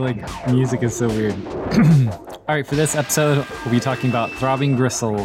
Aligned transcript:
Like 0.00 0.48
music 0.48 0.82
is 0.82 0.96
so 0.96 1.08
weird. 1.08 1.34
All 2.48 2.54
right, 2.54 2.66
for 2.66 2.76
this 2.76 2.94
episode, 2.94 3.46
we'll 3.64 3.74
be 3.74 3.80
talking 3.80 4.10
about 4.10 4.30
Throbbing 4.32 4.76
Gristle, 4.76 5.16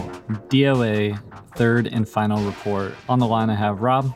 DOA, 0.49 1.21
third 1.55 1.87
and 1.87 2.07
final 2.07 2.43
report. 2.45 2.93
On 3.07 3.19
the 3.19 3.27
line, 3.27 3.49
I 3.49 3.55
have 3.55 3.81
Rob. 3.81 4.13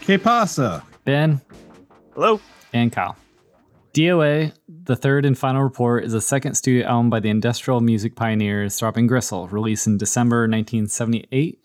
Que 0.00 0.18
pasa? 0.18 0.84
Ben. 1.04 1.40
Hello. 2.14 2.40
And 2.72 2.92
Kyle. 2.92 3.16
DOA, 3.92 4.52
the 4.68 4.94
third 4.94 5.24
and 5.24 5.36
final 5.36 5.62
report, 5.62 6.04
is 6.04 6.14
a 6.14 6.20
second 6.20 6.54
studio 6.54 6.86
album 6.86 7.10
by 7.10 7.18
the 7.18 7.28
industrial 7.28 7.80
music 7.80 8.14
pioneers 8.14 8.78
Throbbing 8.78 9.08
Gristle, 9.08 9.48
released 9.48 9.88
in 9.88 9.98
December 9.98 10.42
1978 10.42 11.58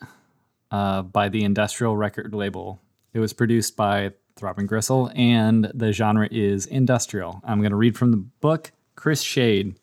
uh, 0.72 1.02
by 1.02 1.28
the 1.28 1.44
industrial 1.44 1.96
record 1.96 2.34
label. 2.34 2.80
It 3.12 3.20
was 3.20 3.32
produced 3.32 3.76
by 3.76 4.12
Throbbing 4.36 4.66
Gristle, 4.66 5.10
and 5.14 5.70
the 5.74 5.92
genre 5.92 6.28
is 6.30 6.66
industrial. 6.66 7.40
I'm 7.42 7.60
going 7.60 7.70
to 7.70 7.76
read 7.76 7.96
from 7.96 8.10
the 8.10 8.18
book 8.18 8.70
Chris 8.94 9.22
Shade. 9.22 9.78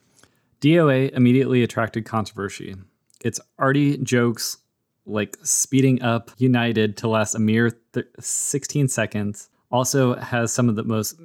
DOA 0.61 1.11
immediately 1.11 1.63
attracted 1.63 2.05
controversy. 2.05 2.75
Its 3.23 3.39
arty 3.57 3.97
jokes, 3.97 4.57
like 5.05 5.37
speeding 5.41 6.01
up 6.03 6.31
United 6.37 6.95
to 6.97 7.07
last 7.07 7.33
a 7.33 7.39
mere 7.39 7.71
th- 7.93 8.05
16 8.19 8.87
seconds, 8.89 9.49
also 9.71 10.15
has 10.15 10.53
some 10.53 10.69
of 10.69 10.75
the 10.75 10.83
most 10.83 11.19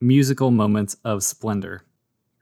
musical 0.00 0.50
moments 0.50 0.96
of 1.04 1.22
splendor. 1.22 1.84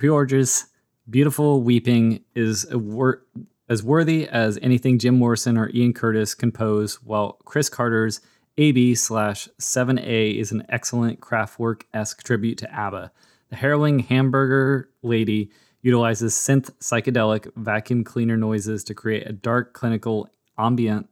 George's 0.01 0.67
beautiful 1.09 1.63
weeping 1.63 2.25
is 2.35 2.67
wor- 2.73 3.23
as 3.69 3.83
worthy 3.83 4.27
as 4.27 4.59
anything 4.63 4.99
Jim 4.99 5.19
Morrison 5.19 5.59
or 5.59 5.71
Ian 5.75 5.93
Curtis 5.93 6.35
compose, 6.35 6.95
while 7.03 7.35
Chris 7.45 7.69
Carter's 7.69 8.21
AB 8.61 8.95
slash 8.95 9.49
7A 9.59 10.37
is 10.37 10.53
an 10.53 10.67
excellent 10.69 11.21
Kraftwerk 11.21 11.85
esque 11.95 12.23
tribute 12.23 12.59
to 12.59 12.71
ABBA. 12.71 13.11
The 13.49 13.57
harrowing 13.57 14.01
hamburger 14.01 14.91
lady 15.03 15.51
utilizes 15.81 16.35
synth 16.35 16.71
psychedelic 16.79 17.51
vacuum 17.57 18.05
cleaner 18.05 18.37
noises 18.37 18.85
to 18.85 18.95
create 18.95 19.27
a 19.27 19.33
dark 19.33 19.73
clinical 19.73 20.29
ambient 20.59 21.09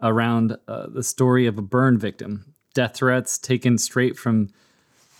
around 0.00 0.56
uh, 0.68 0.86
the 0.86 1.02
story 1.02 1.48
of 1.48 1.58
a 1.58 1.62
burn 1.62 1.98
victim. 1.98 2.54
Death 2.72 2.94
threats 2.94 3.36
taken 3.36 3.76
straight 3.76 4.16
from 4.16 4.50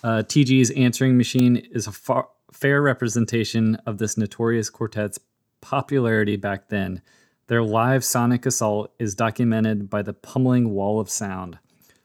uh, 0.04 0.22
TG's 0.24 0.70
answering 0.70 1.16
machine 1.16 1.56
is 1.56 1.88
a 1.88 1.92
far, 1.92 2.28
fair 2.53 2.80
representation 2.80 3.74
of 3.86 3.98
this 3.98 4.16
notorious 4.16 4.70
quartet's 4.70 5.19
popularity 5.60 6.36
back 6.36 6.69
then. 6.69 7.03
Their 7.50 7.64
live 7.64 8.04
sonic 8.04 8.46
assault 8.46 8.92
is 9.00 9.16
documented 9.16 9.90
by 9.90 10.02
the 10.02 10.12
pummeling 10.12 10.70
wall 10.70 11.00
of 11.00 11.10
sound. 11.10 11.58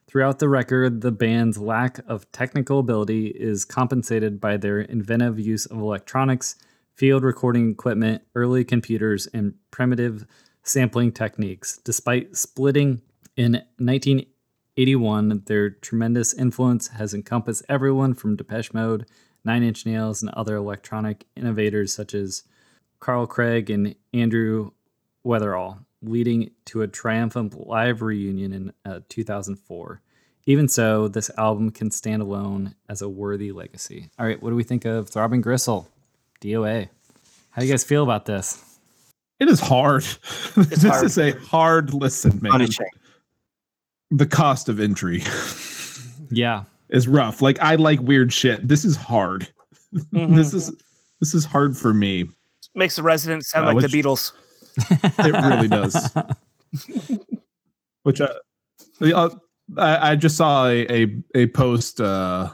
Throughout 0.07 0.39
the 0.39 0.50
record, 0.50 1.01
the 1.01 1.11
band's 1.11 1.59
lack 1.59 2.00
of 2.07 2.31
technical 2.31 2.79
ability 2.79 3.28
is 3.28 3.63
compensated 3.63 4.41
by 4.41 4.57
their 4.57 4.81
inventive 4.81 5.39
use 5.39 5.67
of 5.67 5.78
electronics, 5.78 6.56
field 6.95 7.23
recording 7.23 7.69
equipment, 7.69 8.23
early 8.33 8.63
computers, 8.63 9.28
and 9.35 9.53
primitive 9.69 10.25
sampling 10.63 11.11
techniques. 11.11 11.77
Despite 11.77 12.35
splitting 12.35 13.03
in 13.38 13.62
1981, 13.77 15.44
their 15.45 15.69
tremendous 15.69 16.33
influence 16.33 16.88
has 16.88 17.13
encompassed 17.13 17.62
everyone 17.69 18.16
from 18.16 18.35
Depeche 18.35 18.73
Mode, 18.73 19.06
Nine 19.44 19.62
Inch 19.62 19.85
Nails, 19.85 20.23
and 20.23 20.31
other 20.31 20.56
electronic 20.56 21.27
innovators 21.35 21.94
such 21.94 22.16
as 22.16 22.45
Carl 23.00 23.27
Craig 23.27 23.69
and 23.69 23.94
Andrew 24.12 24.72
Weatherall, 25.25 25.80
leading 26.02 26.52
to 26.66 26.81
a 26.84 26.88
triumphant 26.88 27.68
live 27.68 28.02
reunion 28.02 28.53
in 28.53 28.74
uh, 28.86 29.00
2004. 29.09 30.02
Even 30.47 30.68
so, 30.68 31.08
this 31.08 31.31
album 31.38 31.72
can 31.72 31.90
stand 31.90 32.22
alone 32.22 32.75
as 32.88 33.02
a 33.02 33.09
worthy 33.09 33.52
legacy. 33.52 34.09
All 34.19 34.25
right, 34.25 34.41
what 34.41 34.52
do 34.52 34.56
we 34.56 34.63
think 34.63 34.86
of 34.86 35.09
Throbbing 35.09 35.41
Gristle, 35.41 35.88
DOA? 36.41 36.88
How 37.50 37.62
do 37.62 37.68
you 37.68 37.74
guys 37.74 37.84
feel 37.84 38.03
about 38.03 38.25
this? 38.25 38.62
It 39.40 39.50
is 39.50 39.59
hard. 39.59 40.03
It's 40.58 40.81
this 40.81 40.84
hard. 40.86 41.06
is 41.06 41.18
a 41.18 41.31
hard 41.31 41.94
listen, 41.94 42.40
man. 42.42 42.52
Punishing. 42.52 42.86
The 44.12 44.28
cost 44.28 44.69
of 44.69 44.80
entry 44.80 45.24
Yeah, 46.30 46.63
is 46.90 47.07
rough. 47.07 47.42
Like 47.42 47.59
I 47.59 47.75
like 47.75 48.00
weird 48.02 48.31
shit. 48.31 48.68
This 48.68 48.86
is 48.86 48.96
hard. 48.96 49.47
Mhm. 50.13 50.36
this 50.36 50.53
is 50.53 50.72
this 51.22 51.34
is 51.34 51.46
hard 51.46 51.75
for 51.78 51.94
me. 51.94 52.25
Makes 52.75 52.97
the 52.97 53.03
residents 53.03 53.50
sound 53.50 53.63
Uh, 53.66 53.68
like 53.74 53.78
which- 53.84 53.92
the 53.92 54.02
Beatles. 54.03 54.31
It 54.78 55.34
really 55.34 55.68
does. 55.68 56.12
Which 58.03 58.22
uh, 58.22 58.34
uh, 59.02 59.30
I, 59.78 60.12
I 60.12 60.16
just 60.16 60.38
saw 60.38 60.68
a 60.68 61.03
a, 61.03 61.24
a 61.34 61.47
post 61.47 62.00
uh, 62.02 62.50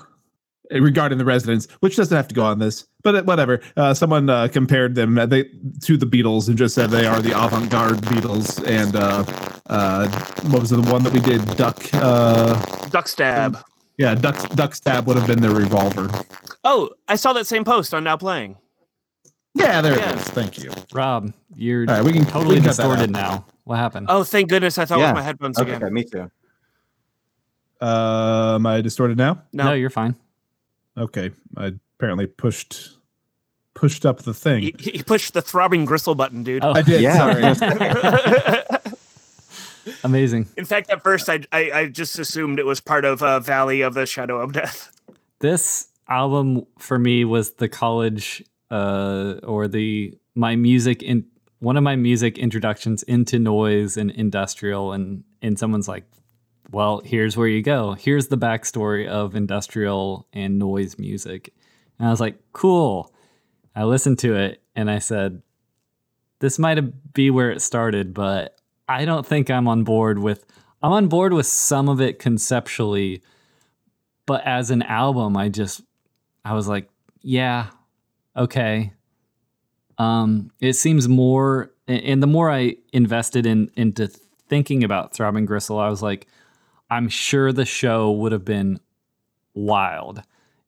regarding 0.71 1.17
the 1.17 1.25
residents, 1.25 1.67
which 1.81 1.95
doesn't 1.97 2.15
have 2.15 2.27
to 2.29 2.35
go 2.35 2.43
on 2.43 2.59
this, 2.59 2.87
but 3.03 3.25
whatever. 3.25 3.59
Uh, 3.75 3.93
someone 3.93 4.29
uh, 4.29 4.47
compared 4.47 4.95
them 4.95 5.17
uh, 5.17 5.25
they, 5.25 5.43
to 5.81 5.97
the 5.97 6.05
Beatles 6.05 6.47
and 6.47 6.57
just 6.57 6.75
said 6.75 6.89
they 6.89 7.05
are 7.05 7.21
the 7.21 7.31
avant-garde 7.31 7.97
Beatles. 8.03 8.65
And 8.65 8.95
uh, 8.95 9.25
uh, 9.67 10.07
what 10.49 10.61
was 10.61 10.69
the 10.69 10.81
one 10.81 11.03
that 11.03 11.13
we 11.13 11.19
did? 11.19 11.45
Duck. 11.57 11.77
Uh, 11.93 12.53
Duck 12.89 13.07
stab. 13.07 13.57
yeah, 13.97 14.15
Duck 14.15 14.37
Duck 14.51 14.75
Stab 14.75 15.05
would 15.07 15.17
have 15.17 15.27
been 15.27 15.41
their 15.41 15.51
revolver. 15.53 16.09
Oh, 16.63 16.91
I 17.07 17.15
saw 17.15 17.33
that 17.33 17.47
same 17.47 17.63
post 17.63 17.93
on 17.93 18.03
Now 18.03 18.17
Playing. 18.17 18.57
Yeah, 19.53 19.81
there 19.81 19.97
Yeah. 19.97 20.11
it 20.13 20.15
is. 20.17 20.23
Thank 20.23 20.57
you. 20.63 20.71
Rob, 20.93 21.33
you're 21.55 21.81
All 21.89 21.95
right, 21.97 22.03
we 22.05 22.13
can 22.13 22.25
totally 22.25 22.55
we 22.55 22.61
can 22.61 22.69
distorted 22.69 23.11
now. 23.11 23.45
What 23.65 23.77
happened? 23.77 24.07
Oh, 24.09 24.23
thank 24.23 24.49
goodness! 24.49 24.77
I 24.77 24.85
thought 24.85 24.97
it 24.99 25.01
Yeah. 25.01 25.11
was 25.11 25.19
my 25.19 25.23
headphones 25.23 25.57
again. 25.59 25.75
Okay, 25.75 25.83
again. 25.85 25.93
me 25.93 26.03
too. 26.03 26.31
Uh, 27.81 28.53
am 28.55 28.65
I 28.65 28.81
distorted 28.81 29.17
now? 29.17 29.41
no. 29.53 29.65
No, 29.65 29.73
you're 29.73 29.89
fine. 29.89 30.15
Okay, 30.97 31.31
I 31.57 31.73
apparently 31.97 32.27
pushed 32.27 32.97
pushed 33.73 34.05
up 34.05 34.19
the 34.23 34.33
thing. 34.33 34.63
he, 34.63 34.75
he 34.79 35.03
pushed 35.03 35.33
the 35.33 35.41
throbbing 35.41 35.85
gristle 35.85 36.15
button, 36.15 36.43
dude. 36.43 36.63
Oh, 36.63 36.73
I 36.73 36.81
did. 36.81 37.01
Yeah. 37.01 37.53
Sorry. 37.53 38.77
amazing. 40.03 40.47
In 40.57 40.65
fact, 40.65 40.89
at 40.89 41.01
first, 41.03 41.29
I, 41.29 41.39
I 41.51 41.71
I 41.71 41.87
just 41.87 42.19
assumed 42.19 42.59
it 42.59 42.65
was 42.65 42.79
part 42.81 43.05
of 43.05 43.21
uh, 43.23 43.39
Valley 43.39 43.81
of 43.81 43.93
the 43.93 44.05
Shadow 44.05 44.39
of 44.39 44.53
Death. 44.53 44.91
This 45.39 45.87
album 46.07 46.65
for 46.77 46.99
me 46.99 47.25
was 47.25 47.53
the 47.53 47.69
college 47.69 48.43
uh, 48.71 49.35
or 49.43 49.67
the 49.67 50.17
my 50.33 50.55
music 50.55 51.03
in 51.03 51.25
one 51.59 51.77
of 51.77 51.83
my 51.83 51.95
music 51.95 52.39
introductions 52.39 53.03
into 53.03 53.37
noise 53.37 53.97
and 53.97 54.09
industrial 54.11 54.93
and 54.93 55.23
and 55.41 55.59
someone's 55.59 55.87
like 55.87 56.05
well 56.71 57.01
here's 57.05 57.35
where 57.37 57.47
you 57.47 57.61
go. 57.61 57.93
Here's 57.93 58.29
the 58.29 58.37
backstory 58.37 59.07
of 59.07 59.35
industrial 59.35 60.27
and 60.33 60.57
noise 60.57 60.97
music. 60.97 61.53
And 61.99 62.07
i 62.07 62.11
was 62.11 62.21
like 62.21 62.39
cool. 62.53 63.13
I 63.75 63.83
listened 63.83 64.19
to 64.19 64.35
it 64.35 64.61
and 64.75 64.89
i 64.89 64.99
said 64.99 65.41
this 66.39 66.57
might 66.57 67.13
be 67.13 67.29
where 67.29 67.51
it 67.51 67.61
started 67.61 68.13
but 68.13 68.57
i 68.87 69.05
don't 69.05 69.25
think 69.25 69.49
i'm 69.49 69.67
on 69.67 69.83
board 69.83 70.19
with 70.19 70.45
i'm 70.81 70.91
on 70.91 71.07
board 71.07 71.33
with 71.33 71.45
some 71.45 71.89
of 71.89 72.01
it 72.01 72.19
conceptually 72.19 73.21
but 74.25 74.43
as 74.45 74.71
an 74.71 74.81
album 74.83 75.37
i 75.37 75.49
just 75.49 75.81
i 76.45 76.53
was 76.53 76.67
like 76.67 76.89
yeah 77.21 77.67
okay 78.35 78.93
um 79.97 80.49
it 80.59 80.73
seems 80.73 81.07
more 81.07 81.71
and 81.87 82.21
the 82.21 82.27
more 82.27 82.49
i 82.49 82.75
invested 82.93 83.45
in 83.45 83.69
into 83.75 84.07
thinking 84.47 84.83
about 84.83 85.13
throbbing 85.13 85.45
gristle 85.45 85.79
i 85.79 85.89
was 85.89 86.01
like 86.01 86.27
i'm 86.89 87.09
sure 87.09 87.51
the 87.51 87.65
show 87.65 88.11
would 88.11 88.31
have 88.31 88.45
been 88.45 88.79
wild. 89.53 90.21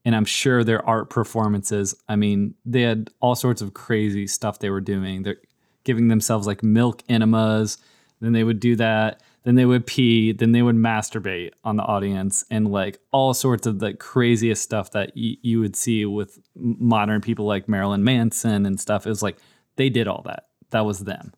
And 0.06 0.16
I'm 0.16 0.26
sure 0.26 0.64
their 0.64 0.86
art 0.86 1.10
performances, 1.10 1.96
I 2.10 2.16
mean, 2.16 2.56
they 2.66 2.82
had 2.82 3.10
all 3.22 3.36
sorts 3.36 3.62
of 3.62 3.74
crazy 3.74 4.28
stuff 4.28 4.60
they 4.60 4.70
were 4.70 4.82
doing. 4.82 5.24
They're 5.24 5.38
giving 5.86 6.10
themselves 6.10 6.46
like 6.46 6.62
milk 6.62 7.04
enemas. 7.08 7.78
Then 8.20 8.34
they 8.34 8.44
would 8.44 8.60
do 8.60 8.76
that. 8.78 9.22
Then 9.44 9.56
they 9.56 9.66
would 9.66 9.86
pee. 9.86 10.32
Then 10.32 10.54
they 10.54 10.62
would 10.62 10.76
masturbate 10.76 11.52
on 11.64 11.76
the 11.76 11.84
audience 11.84 12.46
and 12.50 12.72
like 12.72 13.00
all 13.12 13.34
sorts 13.34 13.68
of 13.68 13.80
the 13.80 13.94
craziest 13.94 14.64
stuff 14.64 14.92
that 14.92 15.12
y- 15.16 15.38
you 15.42 15.60
would 15.60 15.76
see 15.76 16.06
with 16.06 16.40
modern 16.56 17.22
people 17.22 17.46
like 17.46 17.68
Marilyn 17.68 18.04
Manson 18.04 18.66
and 18.66 18.80
stuff. 18.80 19.06
It 19.06 19.10
was 19.10 19.24
like 19.24 19.38
they 19.76 19.90
did 19.90 20.08
all 20.08 20.22
that. 20.26 20.48
That 20.70 20.86
was 20.86 21.00
them. 21.00 21.34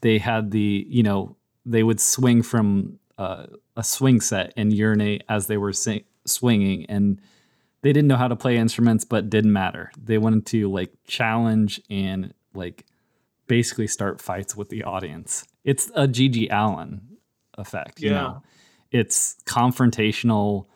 They 0.00 0.18
had 0.18 0.50
the, 0.50 0.86
you 0.88 1.02
know, 1.02 1.36
they 1.66 1.82
would 1.82 2.00
swing 2.00 2.42
from 2.42 2.98
uh, 3.18 3.46
a 3.76 3.84
swing 3.84 4.20
set 4.20 4.52
and 4.56 4.72
urinate 4.72 5.24
as 5.28 5.46
they 5.46 5.56
were 5.56 5.72
sing- 5.72 6.04
swinging 6.26 6.86
and 6.86 7.20
they 7.82 7.92
didn't 7.92 8.08
know 8.08 8.16
how 8.16 8.28
to 8.28 8.36
play 8.36 8.56
instruments 8.56 9.04
but 9.04 9.28
didn't 9.30 9.52
matter 9.52 9.90
they 10.02 10.18
wanted 10.18 10.46
to 10.46 10.70
like 10.70 10.90
challenge 11.06 11.80
and 11.90 12.32
like 12.54 12.86
basically 13.46 13.86
start 13.86 14.20
fights 14.20 14.56
with 14.56 14.68
the 14.70 14.82
audience 14.82 15.44
it's 15.64 15.90
a 15.94 16.08
GG 16.08 16.48
Allin 16.50 17.02
effect 17.58 18.00
you 18.00 18.10
Yeah. 18.10 18.14
know? 18.20 18.42
It's 18.90 19.36
confrontational. 19.44 20.66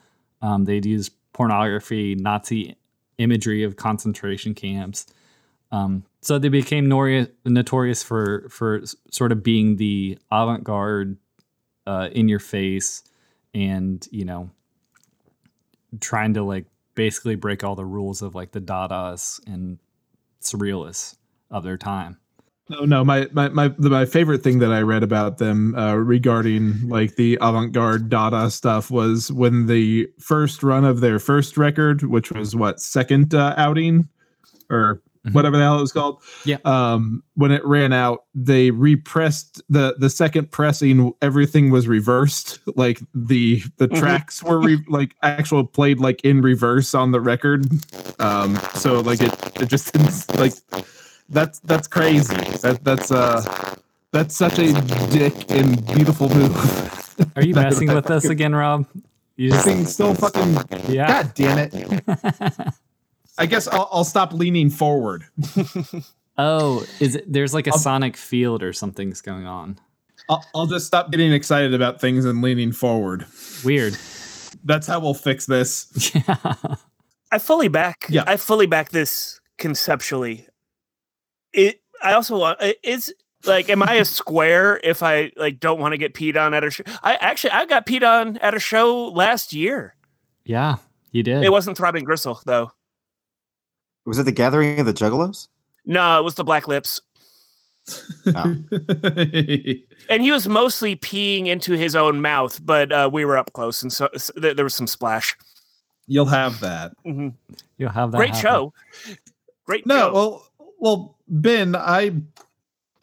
Um, 0.42 0.64
they'd 0.64 0.84
use 0.86 1.10
pornography 1.32 2.14
nazi 2.16 2.76
imagery 3.18 3.62
of 3.62 3.76
concentration 3.76 4.54
camps. 4.54 5.06
Um, 5.70 6.04
so 6.22 6.38
they 6.38 6.48
became 6.48 6.86
nori- 6.86 7.30
notorious 7.44 8.02
for 8.02 8.48
for 8.48 8.82
sort 9.10 9.32
of 9.32 9.42
being 9.42 9.76
the 9.76 10.18
avant-garde 10.32 11.16
uh, 11.86 12.08
in 12.12 12.28
your 12.28 12.38
face 12.40 13.02
and 13.54 14.06
you 14.10 14.24
know 14.24 14.50
trying 16.00 16.34
to 16.34 16.42
like 16.42 16.66
basically 16.94 17.34
break 17.36 17.64
all 17.64 17.74
the 17.74 17.84
rules 17.84 18.22
of 18.22 18.34
like 18.34 18.50
the 18.52 18.60
dadas 18.60 19.40
and 19.46 19.78
surrealists 20.40 21.16
of 21.50 21.62
their 21.64 21.76
time 21.76 22.18
No, 22.70 22.84
no. 22.84 23.04
My 23.04 23.28
my 23.32 23.48
my 23.48 23.68
the, 23.78 23.88
my 23.88 24.04
favorite 24.04 24.42
thing 24.42 24.58
that 24.58 24.72
I 24.72 24.80
read 24.82 25.02
about 25.02 25.38
them 25.38 25.74
uh, 25.74 25.94
regarding 25.94 26.88
like 26.88 27.16
the 27.16 27.38
avant-garde 27.40 28.08
Dada 28.10 28.50
stuff 28.50 28.90
was 28.90 29.32
when 29.32 29.66
the 29.66 30.08
first 30.20 30.62
run 30.62 30.84
of 30.84 31.00
their 31.00 31.18
first 31.18 31.56
record, 31.56 32.02
which 32.02 32.30
was 32.30 32.54
what 32.54 32.80
second 32.80 33.34
uh, 33.34 33.54
outing, 33.56 34.08
or 34.70 35.00
Mhm. 35.26 35.32
whatever 35.34 35.56
the 35.56 35.64
hell 35.64 35.78
it 35.78 35.80
was 35.80 35.90
called. 35.92 36.22
Yeah. 36.44 36.58
Um, 36.64 37.24
when 37.34 37.50
it 37.50 37.64
ran 37.66 37.92
out, 37.92 38.24
they 38.36 38.70
repressed 38.70 39.60
the 39.68 39.96
the 39.98 40.08
second 40.10 40.52
pressing. 40.52 41.12
Everything 41.22 41.70
was 41.70 41.88
reversed. 41.88 42.60
Like 42.76 43.00
the 43.14 43.62
the 43.78 43.88
Mhm. 43.88 43.98
tracks 43.98 44.42
were 44.44 44.60
re- 44.60 44.84
like 44.88 45.16
actual 45.22 45.64
played 45.64 45.98
like 46.00 46.20
in 46.22 46.40
reverse 46.42 46.94
on 46.94 47.10
the 47.12 47.20
record. 47.20 47.66
Um, 48.20 48.56
so 48.74 49.00
like 49.00 49.20
it 49.20 49.32
it 49.60 49.66
just 49.68 49.92
didn't 49.92 50.38
like 50.38 50.52
that's 51.28 51.58
that's 51.60 51.86
crazy. 51.88 52.34
That 52.62 52.80
that's 52.82 53.10
uh 53.10 53.74
that's 54.12 54.34
such 54.36 54.58
a 54.58 54.72
dick 55.10 55.50
and 55.50 55.84
beautiful 55.86 56.28
move. 56.28 56.56
are 57.36 57.42
you 57.42 57.54
messing 57.54 57.92
with 57.92 58.10
us 58.10 58.24
again 58.26 58.54
rob 58.54 58.86
you 59.36 59.50
This 59.50 59.58
just 59.58 59.66
thing's 59.68 59.94
so 59.94 60.14
fucking. 60.14 60.54
yeah 60.88 61.06
God 61.22 61.32
damn 61.34 61.58
it! 61.58 61.74
I 63.38 63.46
guess 63.46 63.66
I'll, 63.68 63.88
I'll 63.92 64.04
stop 64.04 64.32
leaning 64.32 64.70
forward. 64.70 65.24
oh 66.38 66.84
is 67.00 67.16
it 67.16 67.32
there's 67.32 67.54
like 67.54 67.66
a 67.66 67.72
I'll- 67.72 67.78
sonic 67.78 68.16
field 68.16 68.62
or 68.62 68.72
something's 68.72 69.20
going 69.20 69.46
on 69.46 69.78
I'll, 70.30 70.44
I'll 70.54 70.66
just 70.66 70.86
stop 70.86 71.10
getting 71.10 71.32
excited 71.32 71.72
about 71.74 72.00
things 72.00 72.24
and 72.24 72.42
leaning 72.42 72.72
forward. 72.72 73.24
weird 73.64 73.96
That's 74.64 74.86
how 74.86 75.00
we'll 75.00 75.14
fix 75.14 75.46
this. 75.46 76.12
yeah 76.14 76.36
I 77.30 77.38
fully 77.38 77.68
back. 77.68 78.06
Yeah. 78.08 78.24
I 78.26 78.38
fully 78.38 78.66
back 78.66 78.88
this 78.88 79.38
conceptually. 79.58 80.46
It. 81.52 81.80
I 82.02 82.12
also 82.12 82.38
want. 82.38 82.60
it- 82.60 82.78
Is 82.82 83.12
like, 83.44 83.68
am 83.70 83.82
I 83.82 83.94
a 83.94 84.04
square 84.04 84.80
if 84.82 85.02
I 85.02 85.30
like 85.36 85.60
don't 85.60 85.78
want 85.80 85.92
to 85.92 85.98
get 85.98 86.12
peed 86.14 86.36
on 86.36 86.54
at 86.54 86.64
a 86.64 86.70
show? 86.70 86.82
I 87.02 87.14
actually 87.20 87.50
I 87.52 87.66
got 87.66 87.86
peed 87.86 88.02
on 88.02 88.36
at 88.38 88.54
a 88.54 88.58
show 88.60 89.06
last 89.08 89.52
year. 89.52 89.94
yeah 90.44 90.76
you 91.12 91.22
did 91.22 91.42
It 91.44 91.50
wasn't 91.52 91.76
Throbbing 91.78 92.04
Gristle 92.04 92.40
though. 92.44 92.72
Was 94.04 94.18
it 94.18 94.24
the 94.24 94.32
gathering 94.32 94.80
of 94.80 94.86
the 94.86 94.92
Juggalos? 94.92 95.48
No, 95.86 96.18
it 96.18 96.24
was 96.24 96.34
the 96.34 96.44
Black 96.44 96.66
Lips, 96.68 97.00
Oh. 98.26 98.56
and 100.10 100.22
he 100.22 100.30
was 100.30 100.46
mostly 100.48 100.96
peeing 100.96 101.46
into 101.46 101.72
his 101.72 101.94
own 101.96 102.20
mouth. 102.20 102.60
But 102.64 102.92
uh, 102.92 103.08
we 103.12 103.24
were 103.24 103.38
up 103.38 103.52
close, 103.52 103.82
and 103.82 103.92
so, 103.92 104.08
so 104.16 104.32
there 104.36 104.54
there 104.54 104.64
was 104.64 104.74
some 104.74 104.86
splash. 104.86 105.36
You'll 106.06 106.26
have 106.26 106.60
that. 106.60 106.92
Mhm. 107.06 107.34
you'll 107.76 107.90
have 107.90 108.12
that 108.12 108.18
Great 108.18 108.30
happen. 108.34 108.42
show. 108.42 108.72
Great. 109.66 109.86
No, 109.86 109.96
show. 109.98 110.12
well, 110.12 110.50
well, 110.78 111.17
Ben, 111.28 111.76
I 111.76 112.12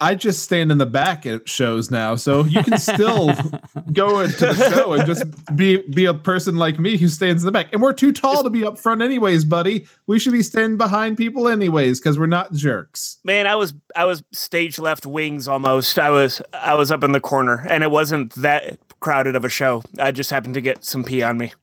I 0.02 0.14
just 0.14 0.44
stand 0.44 0.72
in 0.72 0.78
the 0.78 0.86
back 0.86 1.26
at 1.26 1.48
shows 1.48 1.90
now, 1.90 2.16
so 2.16 2.44
you 2.44 2.62
can 2.64 2.78
still 2.78 3.34
go 3.94 4.20
into 4.20 4.48
the 4.48 4.70
show 4.74 4.94
and 4.94 5.06
just 5.06 5.24
be 5.56 5.78
be 5.90 6.06
a 6.06 6.14
person 6.14 6.58
like 6.58 6.78
me 6.80 6.98
who 6.98 7.08
stands 7.08 7.44
in 7.44 7.46
the 7.46 7.52
back. 7.52 7.72
And 7.72 7.82
we're 7.82 7.94
too 7.94 8.12
tall 8.12 8.44
to 8.44 8.50
be 8.50 8.66
up 8.66 8.78
front, 8.78 9.02
anyways, 9.02 9.46
buddy. 9.46 9.88
We 10.08 10.20
should 10.20 10.34
be 10.34 10.44
standing 10.44 10.78
behind 10.78 11.18
people, 11.18 11.48
anyways, 11.48 12.00
because 12.00 12.20
we're 12.20 12.26
not 12.26 12.52
jerks. 12.52 13.20
Man, 13.24 13.48
I 13.48 13.56
was 13.56 13.74
I 13.96 14.04
was 14.04 14.24
stage 14.34 14.80
left 14.80 15.06
wings 15.06 15.48
almost. 15.48 15.98
I 15.98 16.10
was 16.10 16.42
I 16.54 16.74
was 16.76 16.92
up 16.92 17.04
in 17.04 17.14
the 17.14 17.22
corner, 17.22 17.66
and 17.70 17.82
it 17.82 17.92
wasn't 17.92 18.34
that 18.36 18.78
crowded 19.00 19.36
of 19.36 19.46
a 19.46 19.50
show. 19.50 19.82
I 19.98 20.12
just 20.12 20.30
happened 20.30 20.56
to 20.56 20.62
get 20.62 20.84
some 20.84 21.06
pee 21.06 21.24
on 21.24 21.38
me. 21.38 21.54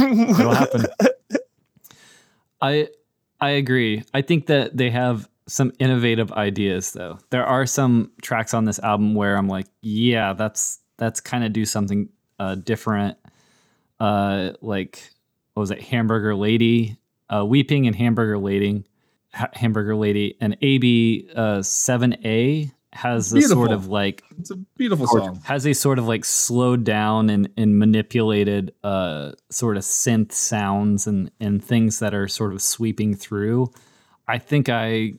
It'll 0.00 0.54
happen. 0.54 0.86
I 2.60 2.88
I 3.40 3.50
agree. 3.50 4.02
I 4.12 4.22
think 4.22 4.46
that 4.46 4.76
they 4.76 4.90
have 4.90 5.28
some 5.46 5.72
innovative 5.78 6.32
ideas 6.32 6.92
though. 6.92 7.18
There 7.30 7.44
are 7.44 7.66
some 7.66 8.12
tracks 8.22 8.52
on 8.54 8.64
this 8.64 8.78
album 8.80 9.14
where 9.14 9.36
I'm 9.36 9.48
like, 9.48 9.66
yeah, 9.80 10.32
that's 10.34 10.80
that's 10.98 11.20
kind 11.20 11.44
of 11.44 11.52
do 11.52 11.64
something 11.64 12.08
uh, 12.38 12.56
different. 12.56 13.16
Uh, 14.00 14.52
like 14.60 15.10
what 15.54 15.62
was 15.62 15.70
it, 15.70 15.82
Hamburger 15.82 16.34
Lady, 16.34 16.98
uh, 17.32 17.44
Weeping 17.44 17.86
and 17.86 17.96
Hamburger 17.96 18.38
Lady, 18.38 18.84
ha- 19.32 19.50
Hamburger 19.54 19.96
Lady, 19.96 20.36
and 20.40 20.56
AB 20.60 21.30
uh, 21.34 21.62
Seven 21.62 22.16
A 22.24 22.70
has 22.98 23.32
a 23.32 23.40
sort 23.42 23.70
of 23.70 23.86
like 23.86 24.24
It's 24.40 24.50
a 24.50 24.56
beautiful 24.56 25.06
song. 25.06 25.40
has 25.44 25.66
a 25.66 25.72
sort 25.72 26.00
of 26.00 26.08
like 26.08 26.24
slowed 26.24 26.82
down 26.82 27.30
and, 27.30 27.48
and 27.56 27.78
manipulated 27.78 28.74
uh, 28.82 29.32
sort 29.50 29.76
of 29.76 29.84
synth 29.84 30.32
sounds 30.32 31.06
and, 31.06 31.30
and 31.38 31.64
things 31.64 32.00
that 32.00 32.12
are 32.12 32.26
sort 32.26 32.52
of 32.52 32.60
sweeping 32.60 33.14
through. 33.14 33.70
I 34.26 34.38
think 34.38 34.68
I 34.68 35.12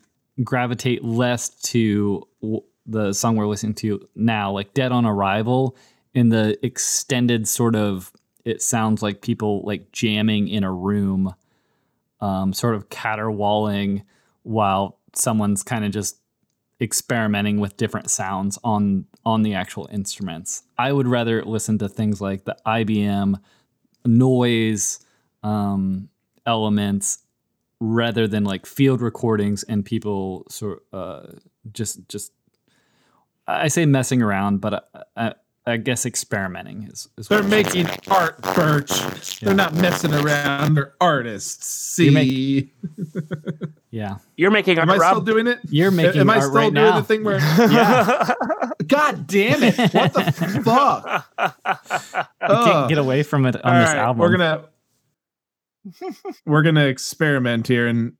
gravitate 0.44 1.06
less 1.06 1.50
to 1.72 2.28
w- 2.42 2.64
the 2.86 3.14
song 3.14 3.38
we're 3.38 3.48
listening 3.48 3.76
to 3.76 4.06
now, 4.14 4.52
like 4.52 4.74
Dead 4.74 4.92
on 4.92 5.06
Arrival, 5.06 5.78
in 6.14 6.30
the 6.30 6.58
extended 6.66 7.48
sort 7.48 7.76
of, 7.76 8.12
it 8.44 8.62
sounds 8.62 9.02
like 9.02 9.22
people 9.22 9.62
like 9.64 9.92
jamming 9.94 10.50
in 10.50 10.64
a 10.66 10.72
room, 10.72 11.34
um, 12.20 12.52
sort 12.52 12.76
of 12.76 12.90
caterwauling 12.90 14.04
while 14.44 15.00
someone's 15.14 15.64
kind 15.64 15.86
of 15.86 15.92
just 15.92 16.18
experimenting 16.82 17.60
with 17.60 17.78
different 17.78 18.10
sounds 18.10 18.58
on 18.64 19.06
on 19.26 19.44
the 19.44 19.54
actual 19.54 19.88
instruments. 19.92 20.64
I 20.78 20.92
would 20.92 21.08
rather 21.08 21.44
listen 21.44 21.78
to 21.80 21.90
things 21.90 22.22
like 22.22 22.46
the 22.46 22.58
IBM 22.66 23.36
noise 24.06 25.00
um, 25.44 26.10
elements 26.46 27.20
rather 27.82 28.28
than 28.28 28.44
like 28.44 28.66
field 28.66 29.02
recordings 29.02 29.64
and 29.64 29.86
people 29.86 30.46
sort 30.50 30.84
uh, 30.94 31.28
just 31.72 32.08
just 32.08 32.32
I 33.48 33.68
say 33.68 33.86
messing 33.86 34.22
around, 34.22 34.62
but 34.62 34.88
I, 34.94 35.04
I, 35.18 35.34
I 35.70 35.78
guess 35.78 36.06
experimenting 36.06 36.84
is. 36.84 37.08
is 37.18 37.28
They're 37.28 37.42
what 37.42 37.50
making 37.50 37.88
say. 37.88 37.98
art, 38.10 38.42
Birch. 38.42 39.40
They're 39.40 39.54
not 39.54 39.74
messing 39.74 40.14
around. 40.14 40.76
They're 40.76 40.94
artists. 41.00 41.66
See, 41.66 42.06
You 42.06 42.12
make- 42.12 42.74
yeah. 43.92 44.18
You're 44.38 44.52
making 44.52 44.78
art. 44.80 44.90
am 44.90 44.94
art, 44.96 45.02
I 45.02 45.10
still 45.12 45.22
doing 45.22 45.48
it? 45.48 45.60
You're 45.70 45.92
making 45.92 46.22
am 46.22 46.30
I 46.30 46.36
art 46.36 46.44
still 46.44 46.54
right 46.56 46.64
doing 46.74 46.74
now. 46.74 47.00
the 47.00 47.06
thing 47.06 47.24
where? 47.24 47.38
yeah. 47.72 48.32
God 48.88 49.28
damn 49.28 49.62
it! 49.64 49.78
What 49.94 50.14
the 50.14 50.62
fuck? 50.64 51.26
You 52.42 52.48
can't 52.48 52.90
get 52.90 52.98
away 52.98 53.22
from 53.24 53.46
it 53.46 53.56
on 53.64 53.74
All 53.76 53.80
this 53.82 53.90
right, 53.90 53.98
album. 53.98 54.20
We're 54.22 54.32
gonna 54.36 54.66
we're 56.46 56.64
gonna 56.64 56.86
experiment 56.86 57.68
here, 57.68 57.88
and 57.88 58.14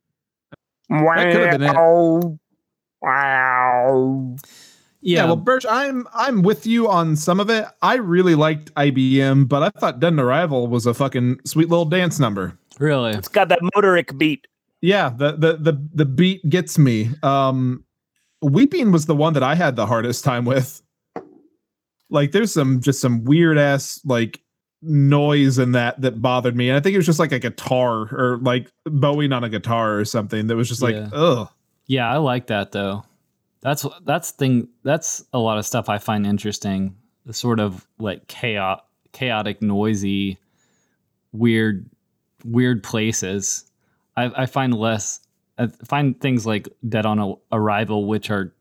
That 0.88 1.32
could've 1.32 1.50
been 1.58 1.62
it. 1.62 2.38
wow. 3.00 4.36
Wow. 5.02 5.06
yeah. 5.08 5.18
yeah, 5.20 5.24
well, 5.26 5.36
Birch, 5.36 5.64
I'm 5.68 6.06
I'm 6.14 6.42
with 6.42 6.66
you 6.66 6.88
on 6.88 7.16
some 7.16 7.40
of 7.40 7.48
it. 7.50 7.64
I 7.82 7.94
really 7.94 8.34
liked 8.34 8.74
IBM, 8.74 9.48
but 9.48 9.62
I 9.62 9.70
thought 9.80 10.00
Dead 10.00 10.12
on 10.12 10.20
Arrival 10.20 10.66
was 10.68 10.86
a 10.86 10.94
fucking 10.94 11.40
sweet 11.44 11.68
little 11.68 11.84
dance 11.86 12.18
number. 12.20 12.58
really. 12.78 13.12
It's 13.12 13.28
got 13.28 13.48
that 13.48 13.60
motoric 13.74 14.16
beat. 14.18 14.46
Yeah, 14.82 15.10
the 15.10 15.32
the 15.32 15.56
the 15.56 15.88
the 15.94 16.04
beat 16.06 16.48
gets 16.48 16.78
me. 16.78 17.10
Um, 17.22 17.84
Weeping 18.42 18.90
was 18.92 19.04
the 19.06 19.14
one 19.14 19.34
that 19.34 19.42
I 19.42 19.54
had 19.54 19.76
the 19.76 19.86
hardest 19.86 20.24
time 20.24 20.44
with. 20.46 20.80
Like, 22.08 22.32
there's 22.32 22.52
some 22.52 22.80
just 22.80 23.00
some 23.00 23.24
weird 23.24 23.58
ass 23.58 24.00
like 24.04 24.40
noise 24.82 25.58
in 25.58 25.72
that 25.72 26.00
that 26.00 26.20
bothered 26.22 26.56
me. 26.56 26.68
And 26.70 26.76
I 26.76 26.80
think 26.80 26.94
it 26.94 26.96
was 26.96 27.06
just 27.06 27.18
like 27.18 27.32
a 27.32 27.38
guitar 27.38 28.08
or 28.14 28.38
like 28.42 28.70
bowing 28.86 29.32
on 29.32 29.44
a 29.44 29.48
guitar 29.50 29.98
or 29.98 30.04
something 30.04 30.46
that 30.48 30.56
was 30.56 30.68
just 30.68 30.82
like, 30.82 30.94
Yeah. 30.94 31.10
ugh. 31.12 31.48
Yeah, 31.86 32.10
I 32.10 32.16
like 32.16 32.46
that 32.48 32.72
though. 32.72 33.04
That's 33.62 33.86
that's 34.04 34.30
thing. 34.30 34.68
That's 34.82 35.24
a 35.32 35.38
lot 35.38 35.58
of 35.58 35.66
stuff 35.66 35.88
I 35.88 35.98
find 35.98 36.26
interesting. 36.26 36.96
The 37.26 37.34
sort 37.34 37.60
of 37.60 37.86
like 37.98 38.26
chaos, 38.26 38.80
chaotic, 39.12 39.60
noisy, 39.60 40.38
weird, 41.32 41.88
weird 42.44 42.82
places. 42.82 43.64
I, 44.16 44.42
I 44.42 44.46
find 44.46 44.74
less. 44.74 45.20
I 45.58 45.66
find 45.66 46.18
things 46.20 46.46
like 46.46 46.68
Dead 46.88 47.04
on 47.04 47.36
Arrival, 47.52 48.06
which 48.06 48.30
are 48.30 48.54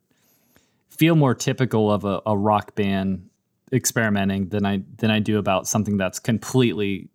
feel 0.89 1.15
more 1.15 1.33
typical 1.33 1.91
of 1.91 2.03
a, 2.03 2.21
a 2.25 2.37
rock 2.37 2.75
band 2.75 3.29
experimenting 3.71 4.49
than 4.49 4.65
I 4.65 4.83
than 4.97 5.11
I 5.11 5.19
do 5.19 5.37
about 5.37 5.67
something 5.67 5.95
that's 5.97 6.19
completely 6.19 7.07